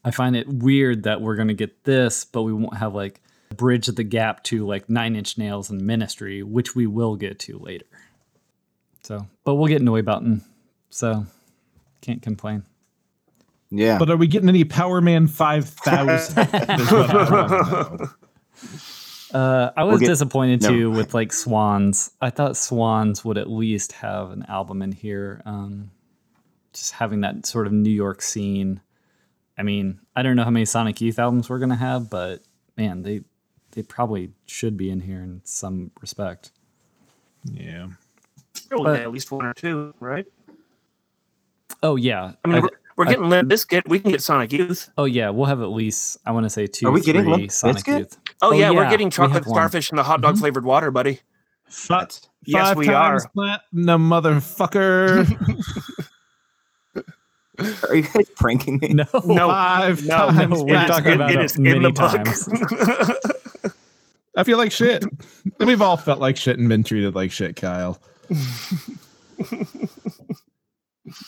i 0.04 0.10
find 0.10 0.36
it 0.36 0.46
weird 0.48 1.04
that 1.04 1.20
we're 1.20 1.36
going 1.36 1.48
to 1.48 1.54
get 1.54 1.84
this 1.84 2.24
but 2.24 2.42
we 2.42 2.52
won't 2.52 2.76
have 2.76 2.94
like 2.94 3.20
bridge 3.56 3.86
the 3.86 4.04
gap 4.04 4.42
to 4.44 4.66
like 4.66 4.88
nine 4.90 5.16
inch 5.16 5.38
nails 5.38 5.70
and 5.70 5.80
ministry 5.80 6.42
which 6.42 6.74
we 6.74 6.86
will 6.86 7.16
get 7.16 7.38
to 7.38 7.58
later. 7.58 7.86
So 9.02 9.26
but 9.44 9.54
we'll 9.54 9.68
get 9.68 9.82
Neubauten 9.82 10.42
so 10.90 11.26
can't 12.00 12.20
complain 12.20 12.64
Yeah. 13.76 13.98
But 13.98 14.10
are 14.10 14.16
we 14.16 14.26
getting 14.26 14.48
any 14.48 14.64
Power 14.64 15.00
Man 15.00 15.26
5000? 15.26 16.38
Is 16.80 16.92
what 16.92 17.10
I 17.10 17.30
wanna 17.30 17.98
know. 17.98 18.08
Uh, 19.32 19.72
was 19.84 20.00
get- 20.00 20.06
disappointed 20.06 20.62
no. 20.62 20.68
too 20.68 20.90
with 20.90 21.12
like 21.14 21.32
Swans. 21.32 22.10
I 22.20 22.30
thought 22.30 22.56
Swans 22.56 23.24
would 23.24 23.36
at 23.36 23.50
least 23.50 23.92
have 23.92 24.30
an 24.30 24.44
album 24.48 24.80
in 24.82 24.92
here. 24.92 25.42
Um, 25.44 25.90
just 26.72 26.92
having 26.92 27.20
that 27.22 27.44
sort 27.46 27.66
of 27.66 27.72
New 27.72 27.90
York 27.90 28.22
scene. 28.22 28.80
I 29.58 29.62
mean, 29.62 30.00
I 30.14 30.22
don't 30.22 30.36
know 30.36 30.44
how 30.44 30.50
many 30.50 30.64
Sonic 30.64 31.00
Youth 31.00 31.18
albums 31.18 31.48
we're 31.48 31.58
gonna 31.58 31.74
have, 31.76 32.08
but 32.10 32.42
man, 32.76 33.02
they 33.02 33.22
they 33.72 33.82
probably 33.82 34.30
should 34.46 34.76
be 34.76 34.88
in 34.90 35.00
here 35.00 35.20
in 35.20 35.40
some 35.44 35.90
respect. 36.00 36.52
yeah. 37.44 37.88
We'll 38.70 38.84
But- 38.84 38.94
get 38.94 39.02
at 39.02 39.12
least 39.12 39.32
one 39.32 39.44
or 39.46 39.52
two, 39.54 39.94
right? 39.98 40.26
Oh 41.82 41.96
yeah, 41.96 42.32
I 42.44 42.48
mean, 42.48 42.64
I- 42.64 42.68
we're, 42.96 43.04
we're 43.04 43.08
I- 43.08 43.10
getting 43.14 43.28
Limp 43.30 43.50
Bizkit. 43.50 43.88
We 43.88 43.98
can 44.00 44.10
get 44.10 44.22
Sonic 44.22 44.52
Youth. 44.52 44.90
oh 44.98 45.04
yeah, 45.04 45.30
we'll 45.30 45.46
have 45.46 45.60
at 45.62 45.70
least 45.70 46.18
I 46.26 46.32
want 46.32 46.44
to 46.44 46.50
say 46.50 46.66
two. 46.66 46.86
Are 46.88 46.92
we 46.92 47.00
getting 47.00 47.24
three 47.24 47.32
Limp 47.34 47.50
Sonic 47.52 47.84
Bizkit? 47.84 47.98
Youth. 47.98 48.18
Oh, 48.42 48.48
Oh, 48.48 48.52
yeah, 48.52 48.70
we're 48.70 48.88
getting 48.90 49.10
chocolate 49.10 49.44
have 49.44 49.46
one. 49.46 49.54
starfish 49.56 49.90
and 49.90 49.98
the 49.98 50.02
hot 50.04 50.20
dog 50.20 50.34
mm-hmm. 50.34 50.40
flavored 50.42 50.64
water, 50.64 50.90
buddy. 50.90 51.20
Fi- 51.68 52.06
Yes, 52.46 52.68
five 52.68 52.76
we 52.76 52.86
times 52.86 53.24
are. 53.24 53.28
platinum, 53.34 54.10
motherfucker. 54.10 55.26
Are 57.88 57.94
you 57.94 58.02
guys 58.02 58.28
pranking 58.36 58.78
me? 58.82 58.88
No, 58.88 59.04
No, 59.24 59.46
Five 59.48 60.04
no, 60.04 60.16
times 60.16 60.58
no, 60.58 60.64
we're 60.64 60.74
it 60.74 60.82
is- 60.82 60.88
talking 60.90 61.12
it- 61.12 61.14
about 61.14 61.30
it 61.30 61.38
it 61.38 61.44
is 61.44 61.56
in 61.56 61.62
many 61.62 61.78
the 61.80 61.90
book. 61.90 62.10
times. 62.12 63.72
I 64.36 64.42
feel 64.42 64.58
like 64.58 64.72
shit. 64.72 65.04
We've 65.60 65.80
all 65.80 65.96
felt 65.96 66.18
like 66.18 66.36
shit 66.36 66.58
and 66.58 66.68
been 66.68 66.82
treated 66.84 67.14
like 67.14 67.30
shit, 67.32 67.54
Kyle. 67.56 67.98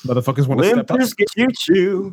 Motherfuckers 0.06 0.46
want 0.46 0.60
to 0.62 0.66
Limp 0.68 0.86
step 0.88 0.90
up. 0.90 0.98
Bizkit 0.98 1.52
choo 1.56 2.12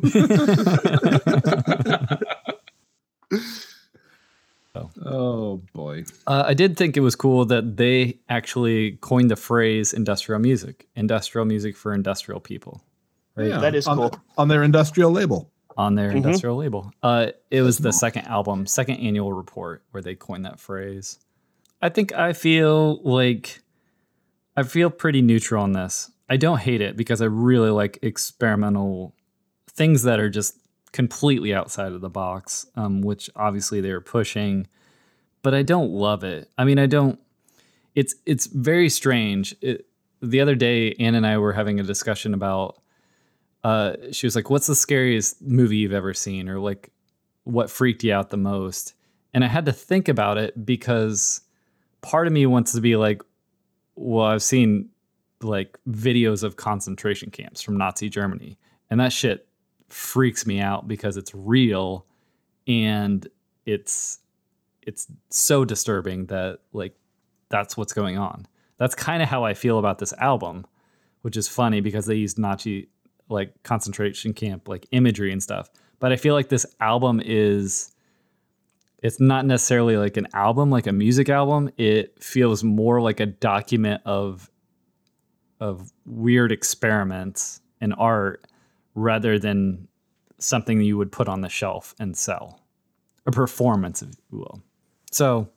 Oh 5.04 5.62
boy. 5.72 6.04
Uh, 6.26 6.44
I 6.46 6.54
did 6.54 6.76
think 6.76 6.96
it 6.96 7.00
was 7.00 7.14
cool 7.14 7.44
that 7.46 7.76
they 7.76 8.18
actually 8.28 8.92
coined 9.00 9.30
the 9.30 9.36
phrase 9.36 9.92
industrial 9.92 10.40
music, 10.40 10.88
industrial 10.96 11.44
music 11.44 11.76
for 11.76 11.94
industrial 11.94 12.40
people, 12.40 12.82
right? 13.36 13.48
Yeah, 13.50 13.58
That 13.58 13.76
is 13.76 13.86
on, 13.86 13.96
cool. 13.98 14.14
on 14.36 14.48
their 14.48 14.64
industrial 14.64 15.12
label. 15.12 15.50
On 15.76 15.94
their 15.94 16.10
Mhm. 16.10 16.16
industrial 16.16 16.56
label. 16.56 16.92
Uh, 17.04 17.28
it 17.50 17.62
was 17.62 17.78
the 17.78 17.92
second 17.92 18.26
album, 18.26 18.66
second 18.66 18.96
annual 18.96 19.32
report 19.32 19.82
where 19.92 20.02
they 20.02 20.14
coined 20.16 20.44
that 20.44 20.58
phrase. 20.58 21.18
I 21.80 21.88
think 21.88 22.12
I 22.12 22.32
feel 22.32 23.00
like 23.02 23.60
I 24.56 24.62
feel 24.64 24.90
pretty 24.90 25.20
neutral 25.22 25.62
on 25.62 25.72
this. 25.72 26.10
I 26.28 26.36
don't 26.36 26.58
hate 26.58 26.80
it 26.80 26.96
because 26.96 27.20
I 27.20 27.26
really 27.26 27.70
like 27.70 27.98
experimental 28.02 29.14
things 29.68 30.04
that 30.04 30.20
are 30.20 30.30
just 30.30 30.58
completely 30.92 31.52
outside 31.52 31.92
of 31.92 32.00
the 32.00 32.08
box, 32.08 32.66
um, 32.76 33.02
which 33.02 33.28
obviously 33.36 33.80
they 33.80 33.92
were 33.92 34.00
pushing, 34.00 34.66
but 35.42 35.52
I 35.52 35.62
don't 35.62 35.90
love 35.90 36.24
it. 36.24 36.48
I 36.56 36.64
mean, 36.64 36.78
I 36.78 36.86
don't. 36.86 37.18
It's 37.94 38.14
it's 38.24 38.46
very 38.46 38.88
strange. 38.88 39.54
It, 39.60 39.86
the 40.22 40.40
other 40.40 40.54
day, 40.54 40.94
Anne 40.94 41.14
and 41.14 41.26
I 41.26 41.36
were 41.38 41.52
having 41.52 41.80
a 41.80 41.82
discussion 41.82 42.32
about. 42.32 42.80
Uh, 43.62 43.94
she 44.12 44.26
was 44.26 44.36
like, 44.36 44.50
"What's 44.50 44.66
the 44.66 44.74
scariest 44.74 45.42
movie 45.42 45.78
you've 45.78 45.92
ever 45.92 46.14
seen?" 46.14 46.48
Or 46.48 46.58
like, 46.58 46.90
"What 47.44 47.70
freaked 47.70 48.04
you 48.04 48.12
out 48.12 48.30
the 48.30 48.36
most?" 48.36 48.94
And 49.32 49.44
I 49.44 49.48
had 49.48 49.66
to 49.66 49.72
think 49.72 50.08
about 50.08 50.38
it 50.38 50.64
because 50.64 51.40
part 52.02 52.26
of 52.26 52.32
me 52.32 52.46
wants 52.46 52.72
to 52.72 52.80
be 52.80 52.96
like, 52.96 53.22
"Well, 53.96 54.26
I've 54.26 54.42
seen 54.42 54.90
like 55.44 55.78
videos 55.88 56.42
of 56.42 56.56
concentration 56.56 57.30
camps 57.30 57.62
from 57.62 57.76
Nazi 57.76 58.08
Germany, 58.08 58.58
and 58.90 58.98
that 59.00 59.12
shit 59.12 59.46
freaks 59.88 60.46
me 60.46 60.60
out 60.60 60.88
because 60.88 61.16
it's 61.16 61.34
real 61.34 62.06
and 62.66 63.28
it's 63.66 64.18
it's 64.82 65.06
so 65.30 65.64
disturbing 65.64 66.26
that 66.26 66.58
like 66.72 66.94
that's 67.48 67.76
what's 67.76 67.92
going 67.92 68.18
on. 68.18 68.46
That's 68.78 68.94
kind 68.94 69.22
of 69.22 69.28
how 69.28 69.44
I 69.44 69.54
feel 69.54 69.78
about 69.78 69.98
this 69.98 70.12
album, 70.14 70.66
which 71.22 71.36
is 71.36 71.48
funny 71.48 71.80
because 71.80 72.06
they 72.06 72.16
used 72.16 72.38
Nazi 72.38 72.88
like 73.28 73.62
concentration 73.62 74.34
camp 74.34 74.68
like 74.68 74.86
imagery 74.90 75.32
and 75.32 75.42
stuff. 75.42 75.70
But 76.00 76.12
I 76.12 76.16
feel 76.16 76.34
like 76.34 76.48
this 76.48 76.66
album 76.80 77.20
is 77.24 77.92
it's 79.02 79.20
not 79.20 79.44
necessarily 79.44 79.96
like 79.96 80.16
an 80.16 80.26
album, 80.32 80.70
like 80.70 80.86
a 80.86 80.92
music 80.92 81.28
album. 81.28 81.70
It 81.76 82.22
feels 82.22 82.64
more 82.64 83.00
like 83.00 83.20
a 83.20 83.26
document 83.26 84.02
of 84.04 84.50
of 85.60 85.92
weird 86.04 86.52
experiments 86.52 87.60
in 87.80 87.92
art 87.92 88.46
rather 88.94 89.38
than 89.38 89.88
something 90.38 90.80
you 90.80 90.96
would 90.96 91.12
put 91.12 91.28
on 91.28 91.40
the 91.40 91.48
shelf 91.48 91.94
and 91.98 92.16
sell. 92.16 92.60
A 93.26 93.30
performance, 93.30 94.02
if 94.02 94.10
you 94.30 94.38
will. 94.38 94.62
So 95.10 95.48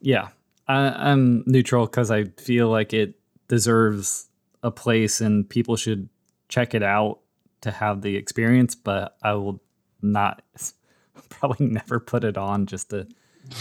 yeah, 0.00 0.28
I, 0.66 1.10
I'm 1.10 1.44
neutral 1.46 1.86
because 1.86 2.10
I 2.10 2.24
feel 2.24 2.68
like 2.68 2.92
it 2.92 3.14
deserves 3.48 4.28
a 4.62 4.70
place 4.70 5.20
and 5.20 5.48
people 5.48 5.76
should 5.76 6.08
check 6.48 6.74
it 6.74 6.82
out 6.82 7.20
to 7.60 7.70
have 7.70 8.02
the 8.02 8.16
experience, 8.16 8.74
but 8.74 9.16
I 9.22 9.34
will 9.34 9.60
not 10.02 10.42
probably 11.28 11.66
never 11.66 12.00
put 12.00 12.24
it 12.24 12.36
on 12.36 12.66
just 12.66 12.90
to 12.90 13.06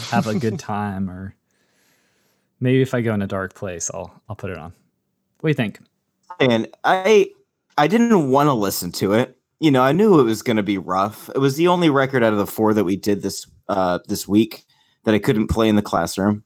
have 0.09 0.27
a 0.27 0.35
good 0.35 0.59
time 0.73 1.09
or 1.09 1.35
maybe 2.59 2.81
if 2.81 2.93
I 2.93 3.01
go 3.01 3.13
in 3.13 3.21
a 3.21 3.27
dark 3.27 3.53
place 3.53 3.89
I'll 3.93 4.21
I'll 4.27 4.35
put 4.35 4.49
it 4.49 4.57
on. 4.57 4.73
What 5.39 5.47
do 5.47 5.51
you 5.51 5.55
think? 5.55 5.79
And 6.39 6.67
I 6.83 7.29
I 7.77 7.87
didn't 7.87 8.29
want 8.29 8.47
to 8.47 8.53
listen 8.53 8.91
to 8.93 9.13
it. 9.13 9.37
You 9.59 9.71
know, 9.71 9.81
I 9.81 9.91
knew 9.91 10.19
it 10.19 10.23
was 10.23 10.41
going 10.41 10.57
to 10.57 10.63
be 10.63 10.77
rough. 10.77 11.29
It 11.29 11.39
was 11.39 11.55
the 11.55 11.67
only 11.67 11.89
record 11.89 12.23
out 12.23 12.33
of 12.33 12.39
the 12.39 12.47
four 12.47 12.73
that 12.73 12.83
we 12.83 12.95
did 12.95 13.21
this 13.21 13.47
uh 13.67 13.99
this 14.07 14.27
week 14.27 14.65
that 15.05 15.15
I 15.15 15.19
couldn't 15.19 15.47
play 15.47 15.69
in 15.69 15.75
the 15.75 15.81
classroom. 15.81 16.43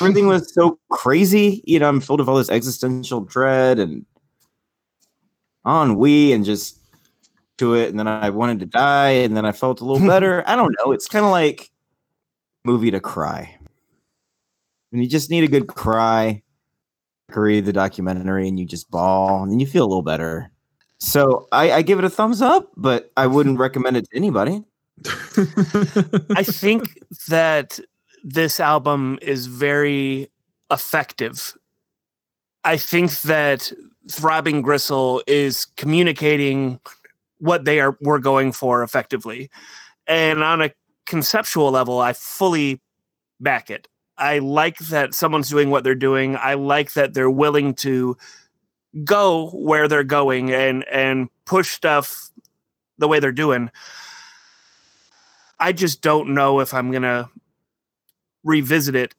Everything 0.00 0.26
was 0.26 0.54
so 0.54 0.78
crazy. 0.90 1.62
You 1.66 1.78
know, 1.78 1.88
I'm 1.88 2.00
filled 2.00 2.20
with 2.20 2.28
all 2.28 2.36
this 2.36 2.50
existential 2.50 3.20
dread 3.20 3.78
and 3.78 4.06
on 5.64 5.96
we 5.96 6.32
and 6.32 6.44
just 6.44 6.78
to 7.58 7.74
it 7.74 7.88
and 7.88 7.98
then 7.98 8.06
I 8.06 8.30
wanted 8.30 8.60
to 8.60 8.66
die 8.66 9.10
and 9.10 9.36
then 9.36 9.44
I 9.44 9.52
felt 9.52 9.80
a 9.80 9.84
little 9.84 10.06
better. 10.14 10.44
I 10.46 10.56
don't 10.56 10.74
know. 10.78 10.92
It's 10.92 11.08
kind 11.08 11.24
of 11.24 11.30
like 11.30 11.70
movie 12.64 12.92
to 12.92 13.00
cry. 13.00 13.58
And 14.92 15.02
you 15.02 15.08
just 15.08 15.28
need 15.28 15.42
a 15.42 15.48
good 15.48 15.66
cry 15.66 16.43
read 17.40 17.64
the 17.64 17.72
documentary 17.72 18.48
and 18.48 18.58
you 18.58 18.66
just 18.66 18.90
bawl 18.90 19.42
and 19.42 19.52
then 19.52 19.60
you 19.60 19.66
feel 19.66 19.84
a 19.84 19.88
little 19.88 20.02
better. 20.02 20.50
So 20.98 21.48
I, 21.52 21.72
I 21.72 21.82
give 21.82 21.98
it 21.98 22.04
a 22.04 22.10
thumbs 22.10 22.40
up, 22.40 22.70
but 22.76 23.10
I 23.16 23.26
wouldn't 23.26 23.58
recommend 23.58 23.96
it 23.96 24.08
to 24.10 24.16
anybody. 24.16 24.62
I 26.36 26.42
think 26.42 26.98
that 27.28 27.80
this 28.22 28.60
album 28.60 29.18
is 29.20 29.46
very 29.46 30.30
effective. 30.70 31.56
I 32.64 32.76
think 32.76 33.20
that 33.22 33.72
Throbbing 34.10 34.62
Gristle 34.62 35.22
is 35.26 35.66
communicating 35.76 36.80
what 37.38 37.64
they 37.64 37.80
are 37.80 37.96
were 38.00 38.18
going 38.18 38.52
for 38.52 38.82
effectively. 38.82 39.50
And 40.06 40.42
on 40.42 40.62
a 40.62 40.70
conceptual 41.06 41.70
level, 41.70 42.00
I 42.00 42.12
fully 42.12 42.80
back 43.40 43.70
it. 43.70 43.88
I 44.16 44.38
like 44.38 44.78
that 44.78 45.14
someone's 45.14 45.48
doing 45.48 45.70
what 45.70 45.84
they're 45.84 45.94
doing. 45.94 46.36
I 46.36 46.54
like 46.54 46.92
that 46.92 47.14
they're 47.14 47.30
willing 47.30 47.74
to 47.76 48.16
go 49.04 49.50
where 49.50 49.88
they're 49.88 50.04
going 50.04 50.52
and 50.52 50.84
and 50.84 51.28
push 51.44 51.70
stuff 51.70 52.30
the 52.98 53.08
way 53.08 53.18
they're 53.18 53.32
doing. 53.32 53.70
I 55.58 55.72
just 55.72 56.00
don't 56.00 56.34
know 56.34 56.60
if 56.60 56.72
I'm 56.74 56.92
gonna 56.92 57.28
revisit 58.44 58.94
it, 58.94 59.14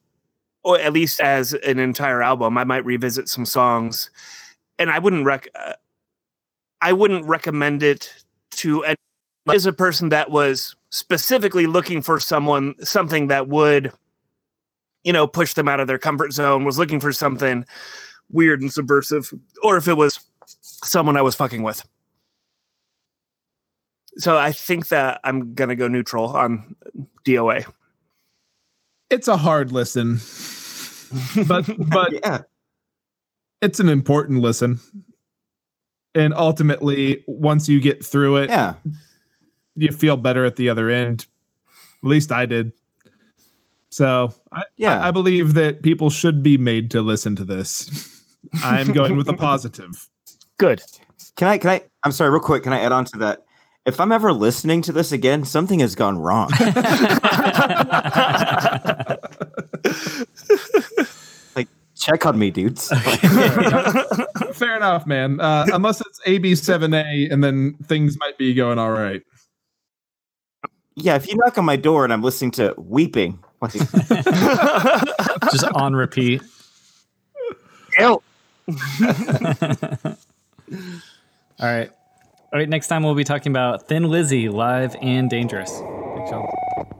or 0.62 0.78
at 0.78 0.92
least 0.92 1.20
as 1.20 1.52
an 1.52 1.78
entire 1.78 2.22
album. 2.22 2.56
I 2.56 2.64
might 2.64 2.84
revisit 2.84 3.28
some 3.28 3.44
songs, 3.44 4.10
and 4.78 4.90
I 4.90 4.98
wouldn't 4.98 5.26
rec. 5.26 5.48
Uh, 5.54 5.74
I 6.80 6.92
wouldn't 6.92 7.26
recommend 7.26 7.82
it 7.82 8.12
to. 8.52 8.84
Any, 8.84 8.96
as 9.48 9.66
a 9.66 9.72
person 9.72 10.08
that 10.08 10.30
was 10.30 10.74
specifically 10.90 11.66
looking 11.66 12.02
for 12.02 12.18
someone 12.18 12.74
something 12.84 13.28
that 13.28 13.48
would 13.48 13.92
you 15.06 15.12
know, 15.12 15.24
push 15.28 15.54
them 15.54 15.68
out 15.68 15.78
of 15.78 15.86
their 15.86 16.00
comfort 16.00 16.32
zone, 16.32 16.64
was 16.64 16.80
looking 16.80 16.98
for 16.98 17.12
something 17.12 17.64
weird 18.28 18.60
and 18.60 18.72
subversive, 18.72 19.32
or 19.62 19.76
if 19.76 19.86
it 19.86 19.96
was 19.96 20.18
someone 20.60 21.16
I 21.16 21.22
was 21.22 21.36
fucking 21.36 21.62
with. 21.62 21.86
So 24.18 24.36
I 24.36 24.50
think 24.50 24.88
that 24.88 25.20
I'm 25.22 25.54
gonna 25.54 25.76
go 25.76 25.86
neutral 25.86 26.26
on 26.26 26.74
DOA. 27.24 27.64
It's 29.08 29.28
a 29.28 29.36
hard 29.36 29.70
listen, 29.70 30.18
but 31.46 31.70
but 31.78 32.12
yeah, 32.12 32.40
it's 33.62 33.78
an 33.78 33.88
important 33.88 34.40
listen. 34.40 34.80
And 36.16 36.34
ultimately, 36.34 37.22
once 37.28 37.68
you 37.68 37.80
get 37.80 38.04
through 38.04 38.38
it, 38.38 38.50
yeah, 38.50 38.74
you 39.76 39.92
feel 39.92 40.16
better 40.16 40.44
at 40.44 40.56
the 40.56 40.68
other 40.68 40.90
end. 40.90 41.26
At 42.02 42.08
least 42.08 42.32
I 42.32 42.46
did. 42.46 42.72
So 43.90 44.32
I, 44.52 44.62
Yeah. 44.76 45.00
I, 45.00 45.08
I 45.08 45.10
believe 45.10 45.54
that 45.54 45.82
people 45.82 46.10
should 46.10 46.42
be 46.42 46.58
made 46.58 46.90
to 46.92 47.02
listen 47.02 47.36
to 47.36 47.44
this. 47.44 48.22
I'm 48.62 48.92
going 48.92 49.16
with 49.16 49.28
a 49.28 49.32
positive. 49.34 50.08
Good. 50.58 50.82
Can 51.36 51.48
I? 51.48 51.58
Can 51.58 51.70
I? 51.70 51.82
I'm 52.04 52.12
sorry, 52.12 52.30
real 52.30 52.40
quick. 52.40 52.62
Can 52.62 52.72
I 52.72 52.80
add 52.80 52.92
on 52.92 53.04
to 53.06 53.18
that? 53.18 53.44
If 53.84 54.00
I'm 54.00 54.10
ever 54.12 54.32
listening 54.32 54.82
to 54.82 54.92
this 54.92 55.12
again, 55.12 55.44
something 55.44 55.80
has 55.80 55.94
gone 55.94 56.18
wrong. 56.18 56.50
like, 61.56 61.68
check 61.94 62.26
on 62.26 62.38
me, 62.38 62.50
dudes. 62.50 62.88
Fair 64.54 64.76
enough, 64.76 65.06
man. 65.06 65.40
Uh, 65.40 65.66
unless 65.72 66.00
it's 66.00 66.20
AB7A, 66.26 67.32
and 67.32 67.42
then 67.44 67.74
things 67.84 68.16
might 68.18 68.38
be 68.38 68.54
going 68.54 68.78
all 68.78 68.92
right. 68.92 69.22
yeah, 70.96 71.14
if 71.14 71.28
you 71.28 71.36
knock 71.36 71.58
on 71.58 71.64
my 71.64 71.76
door 71.76 72.04
and 72.04 72.12
I'm 72.12 72.22
listening 72.22 72.50
to 72.52 72.74
weeping, 72.78 73.38
like, 73.60 73.72
Just 75.50 75.64
on 75.74 75.94
repeat. 75.94 76.42
Ew. 77.98 78.04
All 81.58 81.66
right. 81.66 81.90
All 82.52 82.58
right. 82.58 82.68
Next 82.68 82.88
time 82.88 83.02
we'll 83.02 83.14
be 83.14 83.24
talking 83.24 83.52
about 83.52 83.88
Thin 83.88 84.04
Lizzy 84.04 84.48
live 84.48 84.96
and 85.00 85.30
dangerous. 85.30 85.70
Thanks, 85.70 86.30
y'all. 86.30 86.95